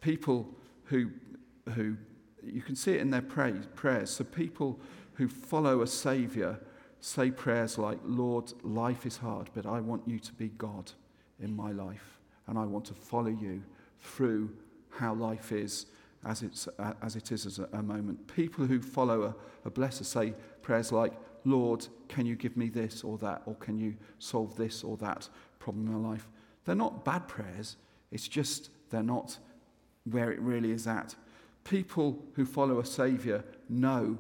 People 0.02 0.50
who, 0.86 1.12
who 1.76 1.96
you 2.44 2.62
can 2.62 2.76
see 2.76 2.94
it 2.94 3.02
in 3.02 3.12
their 3.12 3.22
pray, 3.22 3.54
prayers. 3.76 4.10
So 4.10 4.24
people 4.24 4.80
who 5.14 5.28
follow 5.28 5.82
a 5.82 5.88
Saviour 5.88 6.60
say 7.02 7.30
prayers 7.32 7.78
like, 7.78 8.00
Lord, 8.04 8.52
life 8.64 9.06
is 9.06 9.18
hard, 9.18 9.50
but 9.54 9.66
I 9.66 9.80
want 9.80 10.08
you 10.08 10.20
to 10.20 10.34
be 10.34 10.50
God 10.50 10.92
in 11.40 11.56
my 11.56 11.72
life. 11.72 12.20
And 12.48 12.58
I 12.58 12.66
want 12.66 12.86
to 12.86 12.94
follow 12.94 13.30
you 13.30 13.62
through 14.00 14.52
how 14.90 15.14
life 15.14 15.52
is 15.52 15.86
as, 16.26 16.44
it's, 16.44 16.68
as 17.02 17.16
it 17.16 17.32
is 17.32 17.46
as 17.46 17.60
a, 17.60 17.68
a 17.74 17.82
moment. 17.82 18.28
People 18.36 18.66
who 18.66 18.82
follow 18.82 19.24
a, 19.24 19.36
a 19.68 19.72
blesser 19.72 20.06
say 20.06 20.34
prayers 20.62 20.92
like, 20.92 21.14
Lord, 21.44 21.88
can 22.08 22.26
you 22.26 22.36
give 22.36 22.56
me 22.58 22.70
this 22.70 23.04
or 23.04 23.18
that? 23.20 23.42
Or 23.46 23.56
can 23.56 23.78
you 23.78 23.96
solve 24.20 24.56
this 24.56 24.84
or 24.84 24.98
that 24.98 25.30
problem 25.60 25.88
in 25.88 25.94
my 26.02 26.10
life? 26.10 26.28
They're 26.66 26.76
not 26.76 27.04
bad 27.04 27.28
prayers. 27.28 27.78
It's 28.12 28.28
just 28.28 28.70
they're 28.90 29.04
not 29.04 29.38
where 30.10 30.32
it 30.32 30.40
really 30.40 30.72
is 30.72 30.88
at. 30.88 31.16
People 31.64 32.24
who 32.34 32.46
follow 32.46 32.80
a 32.80 32.86
Saviour 32.86 33.44
know 33.70 34.18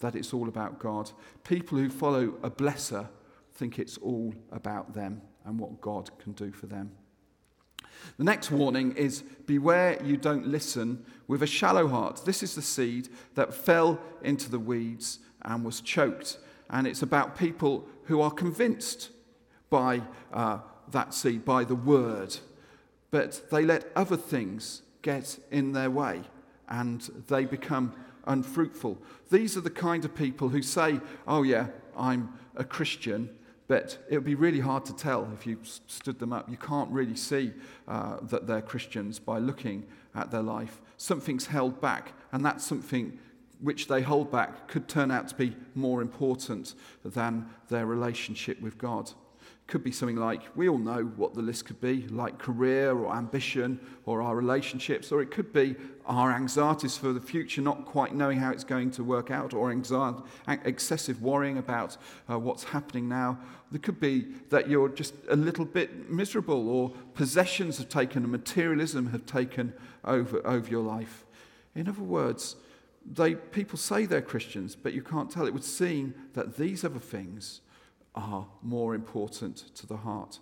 that 0.00 0.14
it's 0.14 0.32
all 0.32 0.48
about 0.48 0.78
God. 0.78 1.10
People 1.44 1.78
who 1.78 1.90
follow 1.90 2.34
a 2.42 2.50
blesser 2.50 3.08
think 3.52 3.78
it's 3.78 3.98
all 3.98 4.34
about 4.50 4.94
them 4.94 5.20
and 5.44 5.58
what 5.58 5.80
God 5.80 6.10
can 6.18 6.32
do 6.32 6.50
for 6.52 6.66
them. 6.66 6.92
The 8.16 8.24
next 8.24 8.50
warning 8.50 8.92
is 8.92 9.22
beware 9.46 10.02
you 10.02 10.16
don't 10.16 10.46
listen 10.46 11.04
with 11.28 11.42
a 11.42 11.46
shallow 11.46 11.86
heart. 11.86 12.22
This 12.24 12.42
is 12.42 12.54
the 12.54 12.62
seed 12.62 13.08
that 13.34 13.52
fell 13.52 14.00
into 14.22 14.50
the 14.50 14.58
weeds 14.58 15.18
and 15.42 15.64
was 15.64 15.80
choked 15.80 16.38
and 16.70 16.86
it's 16.86 17.02
about 17.02 17.36
people 17.36 17.86
who 18.04 18.20
are 18.20 18.30
convinced 18.30 19.10
by 19.68 20.02
uh, 20.32 20.58
that 20.90 21.14
seed, 21.14 21.44
by 21.44 21.64
the 21.64 21.74
word, 21.74 22.36
but 23.10 23.42
they 23.50 23.64
let 23.64 23.90
other 23.96 24.16
things 24.16 24.82
get 25.02 25.38
in 25.50 25.72
their 25.72 25.90
way 25.90 26.22
and 26.68 27.00
they 27.28 27.44
become 27.44 27.92
unfruitful. 28.26 28.98
These 29.30 29.56
are 29.56 29.60
the 29.60 29.70
kind 29.70 30.04
of 30.04 30.14
people 30.14 30.48
who 30.48 30.62
say, 30.62 31.00
Oh, 31.26 31.42
yeah, 31.42 31.68
I'm 31.96 32.32
a 32.56 32.64
Christian, 32.64 33.30
but 33.66 33.98
it 34.08 34.16
would 34.16 34.24
be 34.24 34.34
really 34.34 34.60
hard 34.60 34.84
to 34.86 34.94
tell 34.94 35.28
if 35.34 35.46
you 35.46 35.58
stood 35.86 36.18
them 36.18 36.32
up. 36.32 36.48
You 36.48 36.56
can't 36.56 36.90
really 36.90 37.16
see 37.16 37.52
uh, 37.88 38.18
that 38.22 38.46
they're 38.46 38.62
Christians 38.62 39.18
by 39.18 39.38
looking 39.38 39.86
at 40.14 40.30
their 40.30 40.42
life. 40.42 40.80
Something's 40.96 41.46
held 41.46 41.80
back, 41.80 42.12
and 42.32 42.44
that's 42.44 42.64
something 42.64 43.18
which 43.60 43.88
they 43.88 44.02
hold 44.02 44.30
back 44.30 44.68
could 44.68 44.88
turn 44.88 45.10
out 45.10 45.28
to 45.28 45.34
be 45.34 45.54
more 45.74 46.02
important 46.02 46.74
than 47.04 47.46
their 47.68 47.86
relationship 47.86 48.60
with 48.60 48.78
God. 48.78 49.10
Could 49.66 49.84
be 49.84 49.92
something 49.92 50.16
like, 50.16 50.42
we 50.56 50.68
all 50.68 50.78
know 50.78 51.04
what 51.16 51.34
the 51.34 51.42
list 51.42 51.64
could 51.64 51.80
be, 51.80 52.08
like 52.08 52.38
career 52.38 52.90
or 52.90 53.14
ambition 53.14 53.78
or 54.04 54.20
our 54.20 54.34
relationships, 54.34 55.12
or 55.12 55.22
it 55.22 55.30
could 55.30 55.52
be 55.52 55.76
our 56.06 56.32
anxieties 56.32 56.96
for 56.96 57.12
the 57.12 57.20
future, 57.20 57.60
not 57.60 57.84
quite 57.84 58.12
knowing 58.12 58.38
how 58.38 58.50
it's 58.50 58.64
going 58.64 58.90
to 58.90 59.04
work 59.04 59.30
out, 59.30 59.54
or 59.54 59.70
anxiety, 59.70 60.18
excessive 60.64 61.22
worrying 61.22 61.58
about 61.58 61.96
uh, 62.28 62.36
what's 62.36 62.64
happening 62.64 63.08
now. 63.08 63.38
There 63.70 63.78
could 63.78 64.00
be 64.00 64.26
that 64.48 64.68
you're 64.68 64.88
just 64.88 65.14
a 65.28 65.36
little 65.36 65.64
bit 65.64 66.10
miserable, 66.10 66.68
or 66.68 66.90
possessions 67.14 67.78
have 67.78 67.88
taken, 67.88 68.24
and 68.24 68.32
materialism 68.32 69.12
have 69.12 69.24
taken 69.24 69.72
over, 70.04 70.44
over 70.44 70.68
your 70.68 70.82
life. 70.82 71.24
In 71.76 71.88
other 71.88 72.02
words, 72.02 72.56
they, 73.04 73.34
people 73.34 73.78
say 73.78 74.06
they're 74.06 74.22
Christians, 74.22 74.76
but 74.76 74.92
you 74.92 75.02
can't 75.02 75.30
tell. 75.30 75.46
It 75.46 75.54
would 75.54 75.64
seem 75.64 76.14
that 76.34 76.56
these 76.56 76.84
other 76.84 76.98
things 76.98 77.60
are 78.14 78.46
more 78.62 78.94
important 78.94 79.74
to 79.76 79.86
the 79.86 79.98
heart. 79.98 80.40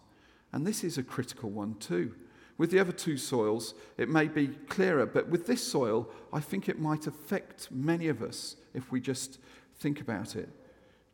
And 0.53 0.67
this 0.67 0.83
is 0.83 0.99
a 0.99 1.03
critical 1.03 1.51
one 1.51 1.75
too. 1.75 2.15
With 2.57 2.71
the 2.71 2.81
other 2.81 2.93
two 2.93 3.17
soils, 3.17 3.75
it 3.97 4.09
may 4.09 4.27
be 4.27 4.49
clearer, 4.69 5.07
but 5.07 5.29
with 5.29 5.47
this 5.47 5.63
soil, 5.63 6.09
I 6.33 6.41
think 6.41 6.69
it 6.69 6.81
might 6.81 7.07
affect 7.07 7.71
many 7.71 8.09
of 8.09 8.23
us 8.23 8.57
if 8.75 8.91
we 8.91 9.01
just 9.01 9.39
think 9.79 10.01
about 10.01 10.35
it. 10.35 10.49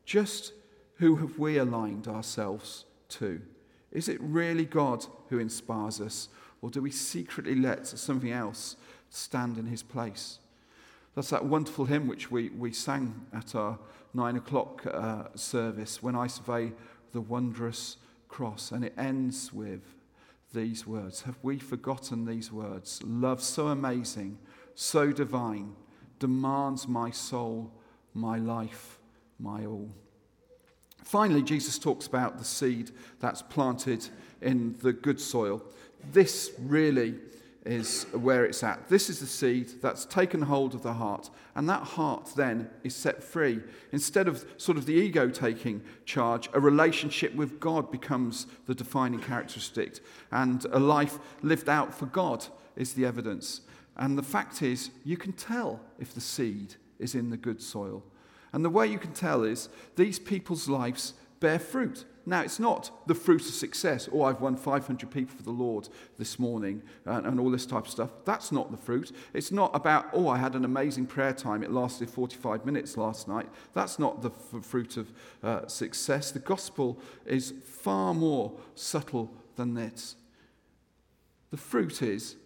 Just 0.07 0.55
who 0.97 1.17
have 1.17 1.39
we 1.39 1.59
aligned 1.59 2.09
ourselves 2.09 2.87
to? 3.11 3.43
Is 3.93 4.09
it 4.09 4.21
really 4.21 4.65
God 4.65 5.05
who 5.29 5.39
inspires 5.39 6.01
us, 6.01 6.29
or 6.63 6.71
do 6.71 6.81
we 6.81 6.91
secretly 6.91 7.55
let 7.55 7.87
something 7.87 8.31
else 8.31 8.77
stand 9.11 9.59
in 9.59 9.67
his 9.67 9.83
place? 9.83 10.39
That's 11.15 11.31
that 11.31 11.45
wonderful 11.45 11.85
hymn 11.85 12.09
which 12.09 12.31
we, 12.31 12.49
we 12.51 12.73
sang 12.73 13.27
at 13.33 13.55
our 13.55 13.79
nine 14.15 14.37
o'clock 14.37 14.85
uh, 14.87 15.25
service, 15.37 16.03
When 16.03 16.17
I 16.17 16.27
Survey 16.27 16.73
the 17.13 17.21
Wondrous 17.21 17.99
Cross. 18.29 18.73
And 18.73 18.85
it 18.85 18.95
ends 18.99 19.53
with 19.53 19.83
these 20.53 20.87
words 20.87 21.23
Have 21.23 21.39
we 21.43 21.59
forgotten 21.59 22.25
these 22.25 22.51
words? 22.51 23.01
Love 23.05 23.43
so 23.43 23.69
amazing, 23.69 24.39
so 24.75 25.13
divine, 25.13 25.75
demands 26.19 26.89
my 26.89 27.11
soul, 27.11 27.73
my 28.13 28.39
life, 28.39 28.99
my 29.39 29.67
all. 29.67 29.91
Finally, 31.05 31.43
Jesus 31.43 31.79
talks 31.79 32.07
about 32.07 32.39
the 32.39 32.45
seed 32.45 32.91
that's 33.21 33.43
planted 33.43 34.09
in 34.41 34.75
the 34.81 34.93
good 34.93 35.21
soil. 35.21 35.63
This 36.13 36.53
really 36.59 37.15
is 37.65 38.05
where 38.13 38.45
it's 38.45 38.63
at. 38.63 38.89
This 38.89 39.09
is 39.09 39.21
the 39.21 39.27
seed 39.27 39.81
that's 39.81 40.05
taken 40.05 40.43
hold 40.43 40.75
of 40.75 40.83
the 40.83 40.93
heart, 40.93 41.31
and 41.55 41.69
that 41.69 41.83
heart 41.83 42.33
then 42.37 42.69
is 42.83 42.95
set 42.95 43.23
free. 43.23 43.61
Instead 43.93 44.29
of 44.29 44.45
sort 44.59 44.77
of 44.77 44.87
the 44.87 44.93
ego 44.93 45.29
taking 45.29 45.83
charge, 46.05 46.49
a 46.53 46.61
relationship 46.61 47.35
with 47.35 47.61
God 47.61 47.91
becomes 47.91 48.47
the 48.67 48.75
defining 48.75 49.21
characteristic, 49.21 50.01
and 50.31 50.67
a 50.73 50.79
life 50.79 51.19
lived 51.43 51.69
out 51.69 51.95
for 51.95 52.07
God 52.07 52.47
is 52.77 52.93
the 52.93 53.07
evidence. 53.07 53.63
And 53.97 54.19
the 54.19 54.23
fact 54.23 54.61
is, 54.61 54.91
you 55.05 55.17
can 55.17 55.33
tell 55.33 55.81
if 55.99 56.15
the 56.15 56.21
seed 56.21 56.75
is 56.99 57.15
in 57.15 57.31
the 57.31 57.37
good 57.37 57.63
soil. 57.63 58.03
And 58.53 58.65
the 58.65 58.71
way 58.71 58.87
you 58.87 58.99
can 58.99 59.13
tell 59.13 59.43
is 59.43 59.69
these 59.97 60.19
people's 60.19 60.69
lives 60.69 61.15
bear 61.41 61.59
fruit. 61.59 62.05
Now, 62.27 62.41
it's 62.41 62.59
not 62.59 63.07
the 63.07 63.15
fruit 63.15 63.43
of 63.43 63.55
success. 63.55 64.09
Oh, 64.11 64.23
I've 64.23 64.41
won 64.41 64.57
500 64.57 65.11
people 65.11 65.37
for 65.37 65.43
the 65.43 65.51
Lord 65.51 65.89
this 66.19 66.39
morning 66.39 66.83
and, 67.05 67.27
and, 67.27 67.39
all 67.39 67.51
this 67.51 67.67
type 67.67 67.85
of 67.85 67.91
stuff. 67.91 68.11
That's 68.25 68.51
not 68.51 68.71
the 68.71 68.79
fruit. 68.79 69.13
It's 69.35 69.53
not 69.53 69.71
about, 69.75 70.07
oh, 70.15 70.29
I 70.29 70.39
had 70.39 70.55
an 70.55 70.65
amazing 70.65 71.07
prayer 71.07 71.35
time. 71.35 71.63
It 71.63 71.71
lasted 71.71 72.09
45 72.09 72.65
minutes 72.65 72.97
last 72.97 73.29
night. 73.29 73.49
That's 73.75 73.99
not 73.99 74.23
the 74.23 74.31
f- 74.31 74.65
fruit 74.65 74.97
of 74.97 75.13
uh, 75.43 75.67
success. 75.67 76.31
The 76.31 76.39
gospel 76.39 76.99
is 77.27 77.53
far 77.63 78.15
more 78.15 78.53
subtle 78.75 79.31
than 79.57 79.75
this. 79.75 80.17
The 81.51 81.59
fruit 81.59 82.01
is 82.01 82.37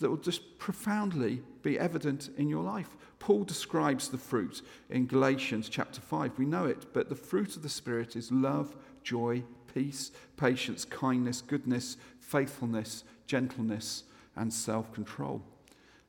that 0.00 0.10
will 0.10 0.16
just 0.16 0.58
profoundly 0.58 1.42
be 1.62 1.78
evident 1.78 2.30
in 2.36 2.48
your 2.48 2.62
life. 2.62 2.96
Paul 3.22 3.44
describes 3.44 4.08
the 4.08 4.18
fruit 4.18 4.62
in 4.90 5.06
Galatians 5.06 5.68
chapter 5.68 6.00
5. 6.00 6.40
We 6.40 6.44
know 6.44 6.64
it, 6.64 6.92
but 6.92 7.08
the 7.08 7.14
fruit 7.14 7.54
of 7.54 7.62
the 7.62 7.68
Spirit 7.68 8.16
is 8.16 8.32
love, 8.32 8.74
joy, 9.04 9.44
peace, 9.72 10.10
patience, 10.36 10.84
kindness, 10.84 11.40
goodness, 11.40 11.98
faithfulness, 12.18 13.04
gentleness, 13.28 14.02
and 14.34 14.52
self 14.52 14.92
control. 14.92 15.40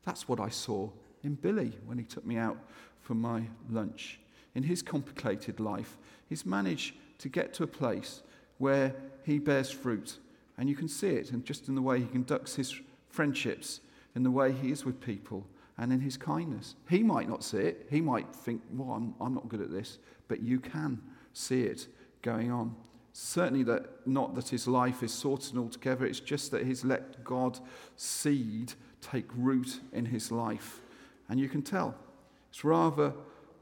That's 0.04 0.28
what 0.28 0.40
I 0.40 0.50
saw 0.50 0.90
in 1.24 1.36
Billy 1.36 1.74
when 1.86 2.00
he 2.00 2.04
took 2.04 2.26
me 2.26 2.38
out 2.38 2.58
for 3.00 3.14
my 3.14 3.44
lunch. 3.70 4.20
In 4.56 4.64
his 4.64 4.82
complicated 4.82 5.60
life, 5.60 5.98
he's 6.28 6.48
managed 6.48 6.96
to 7.20 7.30
get 7.30 7.54
to 7.54 7.64
a 7.64 7.68
place 7.68 8.24
where 8.58 8.96
he 9.24 9.38
bears 9.38 9.70
fruit. 9.70 10.18
And 10.58 10.68
you 10.68 10.76
can 10.76 10.88
see 10.88 11.10
it 11.10 11.30
and 11.30 11.46
just 11.46 11.68
in 11.68 11.76
the 11.76 11.82
way 11.84 12.00
he 12.00 12.08
conducts 12.08 12.56
his 12.56 12.74
friendships, 13.08 13.82
in 14.16 14.24
the 14.24 14.32
way 14.32 14.52
he 14.52 14.72
is 14.72 14.84
with 14.84 15.00
people, 15.00 15.46
and 15.78 15.92
in 15.92 16.00
his 16.00 16.18
kindness. 16.18 16.76
He 16.90 17.04
might 17.04 17.28
not 17.28 17.44
see 17.44 17.58
it. 17.58 17.88
He 17.90 18.02
might 18.02 18.34
think, 18.36 18.62
well, 18.72 18.92
I'm, 18.92 19.16
I'm 19.20 19.34
not 19.34 19.50
good 19.50 19.62
at 19.62 19.72
this. 19.72 19.98
But 20.28 20.42
you 20.42 20.60
can 20.60 21.02
see 21.34 21.64
it 21.64 21.88
going 22.22 22.52
on. 22.52 22.76
Certainly, 23.12 23.64
that 23.64 24.08
not 24.08 24.36
that 24.36 24.50
his 24.50 24.68
life 24.68 25.04
is 25.04 25.14
sorted 25.14 25.58
altogether, 25.58 26.06
it's 26.06 26.20
just 26.20 26.52
that 26.52 26.66
he's 26.66 26.84
let 26.84 27.24
God's 27.24 27.62
seed 27.96 28.74
take 29.02 29.26
root 29.36 29.80
in 29.92 30.06
his 30.06 30.32
life. 30.32 30.82
And 31.30 31.40
you 31.40 31.48
can 31.48 31.62
tell. 31.62 31.96
It's 32.50 32.64
rather 32.64 33.14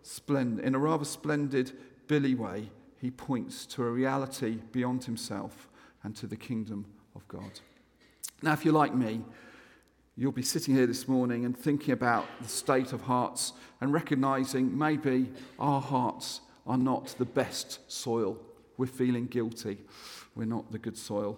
splendid, 0.04 0.66
in 0.66 0.76
a 0.76 0.80
rather 0.80 1.06
splendid 1.06 1.72
Billy 2.08 2.36
way, 2.36 2.70
he 3.00 3.12
points 3.12 3.66
to 3.68 3.84
a 3.84 3.90
reality 3.90 4.60
beyond 4.72 5.06
himself 5.06 5.70
and 6.04 6.16
to 6.16 6.28
the 6.28 6.36
kingdom 6.36 6.86
of 7.16 7.28
God. 7.28 7.60
Now, 8.42 8.54
if 8.54 8.66
you're 8.66 8.74
like 8.74 8.96
me, 8.96 9.22
you'll 10.16 10.32
be 10.32 10.42
sitting 10.42 10.76
here 10.76 10.88
this 10.88 11.08
morning 11.08 11.46
and 11.46 11.58
thinking 11.58 11.94
about 11.94 12.26
the 12.42 12.48
state 12.48 12.94
of 12.94 13.02
hearts 13.02 13.54
and 13.80 13.94
recognizing 13.94 14.78
maybe 14.78 15.32
our 15.58 15.82
hearts 15.82 16.42
are 16.68 16.78
not 16.78 17.16
the 17.18 17.26
best 17.26 17.80
soil. 17.92 18.38
We're 18.78 18.88
feeling 18.88 19.28
guilty. 19.28 19.80
We're 20.36 20.46
not 20.46 20.72
the 20.72 20.80
good 20.80 20.98
soil. 20.98 21.38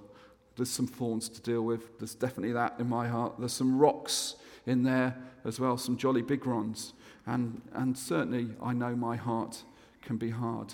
There's 0.56 0.70
some 0.70 0.88
thorns 0.88 1.30
to 1.30 1.42
deal 1.42 1.62
with. 1.62 1.98
There's 2.00 2.16
definitely 2.16 2.54
that 2.54 2.76
in 2.80 2.88
my 2.88 3.08
heart. 3.08 3.34
There's 3.40 3.54
some 3.54 3.78
rocks 3.78 4.36
in 4.66 4.84
there 4.84 5.16
as 5.46 5.60
well, 5.60 5.78
some 5.78 5.98
jolly 5.98 6.22
big 6.22 6.46
ones. 6.46 6.94
And, 7.26 7.62
and 7.74 7.98
certainly, 7.98 8.50
I 8.62 8.74
know 8.74 8.96
my 8.96 9.16
heart 9.16 9.64
can 10.02 10.18
be 10.18 10.30
hard. 10.30 10.74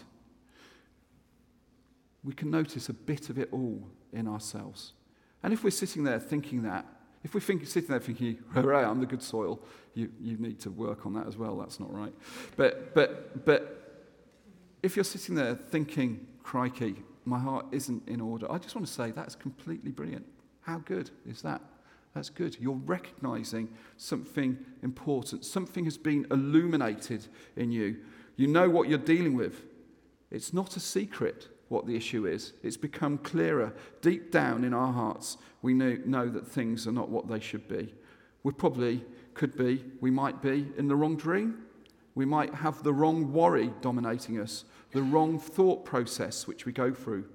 We 2.23 2.33
can 2.33 2.51
notice 2.51 2.89
a 2.89 2.93
bit 2.93 3.29
of 3.29 3.37
it 3.37 3.49
all 3.51 3.87
in 4.11 4.27
ourselves. 4.27 4.93
And 5.43 5.53
if 5.53 5.63
we're 5.63 5.69
sitting 5.69 6.03
there 6.03 6.19
thinking 6.19 6.63
that, 6.63 6.85
if 7.23 7.33
we're 7.33 7.39
think, 7.39 7.65
sitting 7.67 7.89
there 7.89 7.99
thinking, 7.99 8.39
hooray, 8.53 8.83
I'm 8.83 8.99
the 8.99 9.05
good 9.05 9.23
soil, 9.23 9.59
you, 9.93 10.11
you 10.21 10.37
need 10.37 10.59
to 10.61 10.71
work 10.71 11.05
on 11.05 11.13
that 11.13 11.27
as 11.27 11.37
well. 11.37 11.57
That's 11.57 11.79
not 11.79 11.93
right. 11.93 12.13
But, 12.55 12.93
but, 12.93 13.45
but 13.45 14.09
if 14.81 14.95
you're 14.95 15.05
sitting 15.05 15.35
there 15.35 15.55
thinking, 15.55 16.25
crikey, 16.43 16.95
my 17.25 17.39
heart 17.39 17.65
isn't 17.71 18.07
in 18.07 18.21
order, 18.21 18.51
I 18.51 18.57
just 18.57 18.75
want 18.75 18.87
to 18.87 18.93
say 18.93 19.11
that's 19.11 19.35
completely 19.35 19.91
brilliant. 19.91 20.25
How 20.61 20.79
good 20.79 21.11
is 21.27 21.41
that? 21.41 21.61
That's 22.13 22.29
good. 22.29 22.57
You're 22.59 22.73
recognizing 22.73 23.69
something 23.97 24.57
important. 24.81 25.45
Something 25.45 25.85
has 25.85 25.97
been 25.97 26.25
illuminated 26.31 27.27
in 27.55 27.71
you. 27.71 27.97
You 28.35 28.47
know 28.47 28.69
what 28.69 28.89
you're 28.89 28.97
dealing 28.97 29.35
with. 29.35 29.63
It's 30.31 30.53
not 30.53 30.75
a 30.75 30.79
secret 30.79 31.47
what 31.69 31.85
the 31.85 31.95
issue 31.95 32.27
is. 32.27 32.53
It's 32.61 32.77
become 32.77 33.17
clearer. 33.19 33.73
Deep 34.01 34.31
down 34.31 34.63
in 34.63 34.73
our 34.73 34.91
hearts, 34.91 35.37
we 35.61 35.73
know, 35.73 35.97
know 36.05 36.27
that 36.29 36.47
things 36.47 36.87
are 36.87 36.91
not 36.91 37.09
what 37.09 37.27
they 37.27 37.39
should 37.39 37.67
be. 37.67 37.93
We 38.43 38.51
probably 38.51 39.03
could 39.33 39.55
be, 39.55 39.85
we 40.01 40.11
might 40.11 40.41
be 40.41 40.67
in 40.77 40.87
the 40.87 40.95
wrong 40.95 41.15
dream. 41.15 41.63
We 42.15 42.25
might 42.25 42.53
have 42.53 42.83
the 42.83 42.93
wrong 42.93 43.31
worry 43.31 43.71
dominating 43.81 44.39
us, 44.39 44.65
the 44.91 45.01
wrong 45.01 45.39
thought 45.39 45.85
process 45.85 46.47
which 46.47 46.65
we 46.65 46.71
go 46.71 46.93
through. 46.93 47.25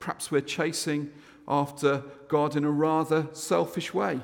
Perhaps 0.00 0.30
we're 0.30 0.40
chasing 0.40 1.12
after 1.46 2.02
God 2.28 2.56
in 2.56 2.64
a 2.64 2.70
rather 2.70 3.28
selfish 3.32 3.94
way. 3.94 4.20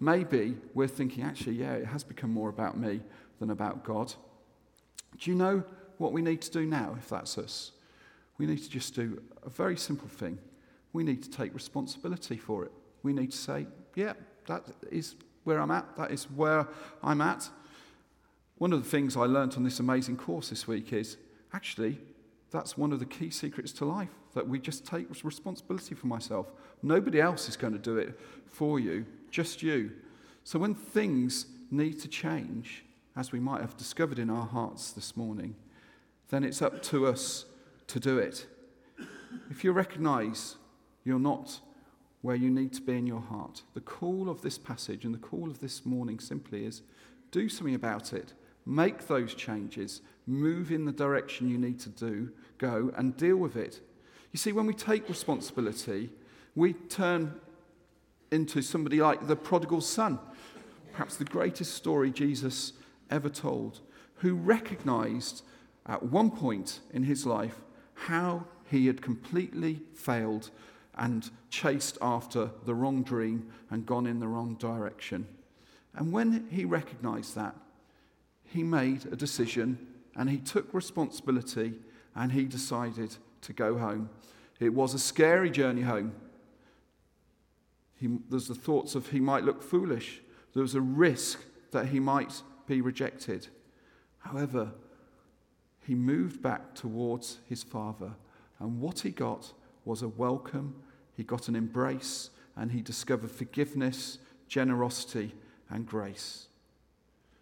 Maybe 0.00 0.56
we're 0.74 0.88
thinking, 0.88 1.22
actually, 1.22 1.56
yeah, 1.56 1.74
it 1.74 1.86
has 1.86 2.02
become 2.02 2.32
more 2.32 2.48
about 2.48 2.78
me 2.78 3.00
than 3.38 3.50
about 3.50 3.84
God. 3.84 4.14
Do 5.18 5.30
you 5.30 5.36
know 5.36 5.62
what 5.98 6.12
we 6.12 6.22
need 6.22 6.40
to 6.42 6.50
do 6.50 6.66
now 6.66 6.96
if 6.98 7.08
that's 7.08 7.38
us? 7.38 7.72
We 8.42 8.48
need 8.48 8.58
to 8.58 8.68
just 8.68 8.96
do 8.96 9.22
a 9.46 9.48
very 9.48 9.76
simple 9.76 10.08
thing. 10.08 10.36
We 10.92 11.04
need 11.04 11.22
to 11.22 11.30
take 11.30 11.54
responsibility 11.54 12.36
for 12.36 12.64
it. 12.64 12.72
We 13.04 13.12
need 13.12 13.30
to 13.30 13.36
say, 13.36 13.68
yeah, 13.94 14.14
that 14.46 14.64
is 14.90 15.14
where 15.44 15.60
I'm 15.60 15.70
at. 15.70 15.96
That 15.96 16.10
is 16.10 16.24
where 16.24 16.66
I'm 17.04 17.20
at. 17.20 17.48
One 18.58 18.72
of 18.72 18.82
the 18.82 18.90
things 18.90 19.16
I 19.16 19.26
learned 19.26 19.54
on 19.54 19.62
this 19.62 19.78
amazing 19.78 20.16
course 20.16 20.50
this 20.50 20.66
week 20.66 20.92
is 20.92 21.18
actually 21.52 22.00
that's 22.50 22.76
one 22.76 22.92
of 22.92 22.98
the 22.98 23.06
key 23.06 23.30
secrets 23.30 23.70
to 23.74 23.84
life 23.84 24.10
that 24.34 24.48
we 24.48 24.58
just 24.58 24.84
take 24.84 25.08
responsibility 25.24 25.94
for 25.94 26.08
myself. 26.08 26.48
Nobody 26.82 27.20
else 27.20 27.48
is 27.48 27.56
going 27.56 27.74
to 27.74 27.78
do 27.78 27.96
it 27.96 28.18
for 28.48 28.80
you, 28.80 29.06
just 29.30 29.62
you. 29.62 29.92
So 30.42 30.58
when 30.58 30.74
things 30.74 31.46
need 31.70 32.00
to 32.00 32.08
change, 32.08 32.84
as 33.14 33.30
we 33.30 33.38
might 33.38 33.60
have 33.60 33.76
discovered 33.76 34.18
in 34.18 34.30
our 34.30 34.46
hearts 34.46 34.90
this 34.90 35.16
morning, 35.16 35.54
then 36.30 36.42
it's 36.42 36.60
up 36.60 36.82
to 36.82 37.06
us 37.06 37.44
to 37.92 38.00
do 38.00 38.16
it. 38.16 38.46
If 39.50 39.64
you 39.64 39.72
recognize 39.72 40.56
you're 41.04 41.18
not 41.18 41.60
where 42.22 42.36
you 42.36 42.48
need 42.48 42.72
to 42.72 42.80
be 42.80 42.96
in 42.96 43.06
your 43.06 43.20
heart, 43.20 43.62
the 43.74 43.82
call 43.82 44.30
of 44.30 44.40
this 44.40 44.56
passage 44.56 45.04
and 45.04 45.12
the 45.12 45.18
call 45.18 45.50
of 45.50 45.60
this 45.60 45.84
morning 45.84 46.18
simply 46.18 46.64
is 46.64 46.80
do 47.30 47.50
something 47.50 47.74
about 47.74 48.14
it. 48.14 48.32
Make 48.64 49.08
those 49.08 49.34
changes. 49.34 50.00
Move 50.26 50.72
in 50.72 50.86
the 50.86 50.92
direction 50.92 51.50
you 51.50 51.58
need 51.58 51.80
to 51.80 51.90
do, 51.90 52.30
go 52.56 52.92
and 52.96 53.14
deal 53.14 53.36
with 53.36 53.56
it. 53.56 53.82
You 54.30 54.38
see, 54.38 54.52
when 54.52 54.66
we 54.66 54.72
take 54.72 55.06
responsibility, 55.10 56.08
we 56.54 56.72
turn 56.72 57.34
into 58.30 58.62
somebody 58.62 59.02
like 59.02 59.26
the 59.26 59.36
prodigal 59.36 59.82
son, 59.82 60.18
perhaps 60.92 61.16
the 61.16 61.26
greatest 61.26 61.74
story 61.74 62.10
Jesus 62.10 62.72
ever 63.10 63.28
told, 63.28 63.80
who 64.16 64.34
recognized 64.34 65.42
at 65.84 66.02
one 66.02 66.30
point 66.30 66.80
in 66.94 67.02
his 67.02 67.26
life 67.26 67.56
how 68.06 68.44
he 68.70 68.86
had 68.86 69.00
completely 69.00 69.80
failed 69.94 70.50
and 70.96 71.30
chased 71.50 71.98
after 72.02 72.50
the 72.66 72.74
wrong 72.74 73.02
dream 73.02 73.50
and 73.70 73.86
gone 73.86 74.06
in 74.06 74.18
the 74.18 74.28
wrong 74.28 74.54
direction. 74.56 75.26
And 75.94 76.12
when 76.12 76.48
he 76.50 76.64
recognized 76.64 77.34
that, 77.36 77.54
he 78.44 78.62
made 78.62 79.06
a 79.06 79.16
decision 79.16 79.86
and 80.16 80.28
he 80.28 80.38
took 80.38 80.72
responsibility 80.74 81.74
and 82.14 82.32
he 82.32 82.44
decided 82.44 83.16
to 83.42 83.52
go 83.52 83.78
home. 83.78 84.10
It 84.60 84.74
was 84.74 84.94
a 84.94 84.98
scary 84.98 85.50
journey 85.50 85.82
home. 85.82 86.12
He, 87.94 88.08
there's 88.28 88.48
the 88.48 88.54
thoughts 88.54 88.94
of 88.94 89.08
he 89.08 89.20
might 89.20 89.44
look 89.44 89.62
foolish. 89.62 90.22
There 90.54 90.62
was 90.62 90.74
a 90.74 90.80
risk 90.80 91.40
that 91.70 91.86
he 91.86 92.00
might 92.00 92.42
be 92.66 92.80
rejected. 92.80 93.46
However, 94.18 94.72
he 95.86 95.94
moved 95.94 96.42
back 96.42 96.74
towards 96.74 97.38
his 97.48 97.62
father. 97.62 98.12
And 98.58 98.80
what 98.80 99.00
he 99.00 99.10
got 99.10 99.52
was 99.84 100.02
a 100.02 100.08
welcome, 100.08 100.76
he 101.16 101.24
got 101.24 101.48
an 101.48 101.56
embrace, 101.56 102.30
and 102.56 102.70
he 102.70 102.80
discovered 102.80 103.30
forgiveness, 103.30 104.18
generosity, 104.46 105.34
and 105.70 105.86
grace. 105.86 106.46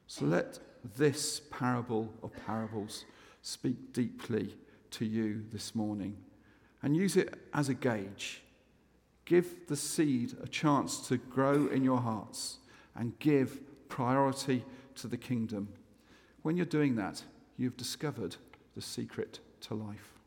So 0.06 0.24
let 0.24 0.58
this 0.96 1.40
parable 1.50 2.12
of 2.22 2.32
parables 2.46 3.04
speak 3.42 3.92
deeply 3.92 4.56
to 4.92 5.04
you 5.04 5.44
this 5.52 5.74
morning 5.74 6.16
and 6.82 6.96
use 6.96 7.16
it 7.16 7.34
as 7.52 7.68
a 7.68 7.74
gauge. 7.74 8.42
Give 9.24 9.66
the 9.68 9.76
seed 9.76 10.34
a 10.42 10.48
chance 10.48 11.06
to 11.08 11.18
grow 11.18 11.66
in 11.66 11.84
your 11.84 12.00
hearts 12.00 12.58
and 12.96 13.18
give 13.18 13.60
priority 13.88 14.64
to 14.96 15.06
the 15.06 15.16
kingdom. 15.16 15.68
When 16.42 16.56
you're 16.56 16.66
doing 16.66 16.96
that, 16.96 17.22
you've 17.60 17.76
discovered 17.76 18.36
the 18.74 18.80
secret 18.80 19.38
to 19.60 19.74
life. 19.74 20.19